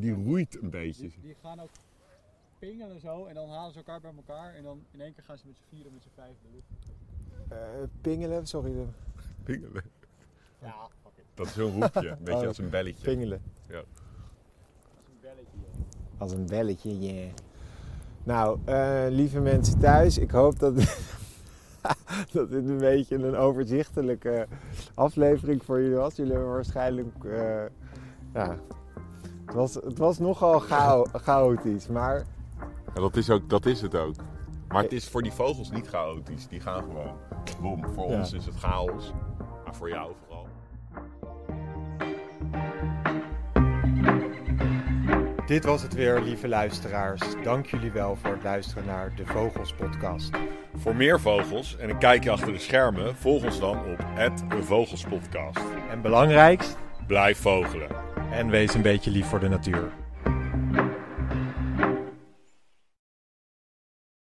Die 0.00 0.12
roeit 0.24 0.62
een 0.62 0.70
beetje. 0.70 1.02
Die, 1.02 1.18
die 1.22 1.36
gaan 1.42 1.60
ook 1.60 1.68
pingelen 2.58 3.00
zo 3.00 3.24
en 3.24 3.34
dan 3.34 3.48
halen 3.48 3.72
ze 3.72 3.78
elkaar 3.78 4.00
bij 4.00 4.12
elkaar 4.16 4.54
en 4.54 4.62
dan 4.62 4.82
in 4.90 5.00
één 5.00 5.14
keer 5.14 5.24
gaan 5.24 5.38
ze 5.38 5.46
met 5.46 5.56
z'n 5.56 5.74
vieren, 5.74 5.92
met 5.92 6.02
z'n 6.02 6.08
vijf 6.14 6.32
de 6.42 6.48
lucht. 6.54 6.86
Eh, 7.48 7.58
pingelen, 8.00 8.46
sorry. 8.46 8.72
de- 8.72 8.86
Pingelen. 9.44 9.82
Ja, 10.60 10.74
fuck 11.02 11.12
it. 11.16 11.24
Dat 11.34 11.46
is 11.46 11.52
zo'n 11.54 11.80
roepje. 11.82 12.08
Een 12.08 12.24
beetje 12.24 12.40
Oh, 12.40 12.46
als 12.46 12.58
een 12.58 12.70
belletje. 12.70 13.04
Pingelen. 13.04 13.42
Ja. 13.68 13.78
Is 13.78 13.84
een 15.08 15.20
belletje. 15.20 15.56
joh. 15.56 16.20
Als 16.20 16.32
een 16.32 16.46
belletje, 16.46 16.98
yeah. 16.98 17.30
Nou, 18.24 18.58
eh, 18.64 19.06
lieve 19.08 19.40
mensen 19.40 19.78
thuis, 19.78 20.18
ik 20.18 20.30
hoop 20.30 20.58
dat, 20.58 20.74
dat 22.32 22.50
dit 22.50 22.68
een 22.68 22.78
beetje 22.78 23.16
een 23.16 23.34
overzichtelijke 23.36 24.46
aflevering 24.94 25.62
voor 25.64 25.80
jullie 25.80 25.96
was. 25.96 26.16
Jullie 26.16 26.32
hebben 26.32 26.50
waarschijnlijk, 26.50 27.24
eh, 27.24 27.64
ja, 28.34 28.58
het 29.50 29.58
was, 29.58 29.74
het 29.74 29.98
was 29.98 30.18
nogal 30.18 30.58
chao- 30.58 31.06
chaotisch, 31.12 31.86
maar 31.88 32.24
Ja, 32.94 33.00
dat, 33.00 33.16
is 33.16 33.30
ook, 33.30 33.48
dat 33.50 33.66
is 33.66 33.80
het 33.80 33.94
ook. 33.94 34.14
Maar 34.68 34.82
het 34.82 34.92
is 34.92 35.08
voor 35.08 35.22
die 35.22 35.32
vogels 35.32 35.70
niet 35.70 35.88
chaotisch. 35.88 36.48
Die 36.48 36.60
gaan 36.60 36.82
gewoon. 36.82 37.12
Boom. 37.60 37.84
Voor 37.94 38.10
Ja. 38.10 38.18
ons 38.18 38.32
is 38.32 38.46
het 38.46 38.54
chaos. 38.54 39.12
Maar 39.64 39.74
voor 39.74 39.88
jou 39.88 40.12
vooral. 40.26 40.46
Dit 45.46 45.64
was 45.64 45.82
het 45.82 45.94
weer, 45.94 46.20
lieve 46.20 46.48
luisteraars. 46.48 47.20
Dank 47.42 47.66
jullie 47.66 47.90
wel 47.92 48.16
voor 48.16 48.30
het 48.32 48.42
luisteren 48.42 48.84
naar 48.86 49.12
de 49.16 49.26
Vogels 49.26 49.74
Podcast. 49.74 50.30
Voor 50.76 50.96
meer 50.96 51.20
vogels 51.20 51.76
en 51.76 51.90
een 51.90 51.98
kijkje 51.98 52.30
achter 52.30 52.52
de 52.52 52.58
schermen, 52.58 53.16
volg 53.16 53.44
ons 53.44 53.60
dan 53.60 53.78
op 53.78 54.04
Vogelspodcast. 54.64 55.60
En 55.90 56.00
belangrijkst, 56.02 56.76
Blijf 57.06 57.38
vogelen. 57.40 57.88
En 58.30 58.50
wees 58.50 58.74
een 58.74 58.82
beetje 58.82 59.10
lief 59.10 59.26
voor 59.26 59.40
de 59.40 59.48
natuur. 59.48 59.99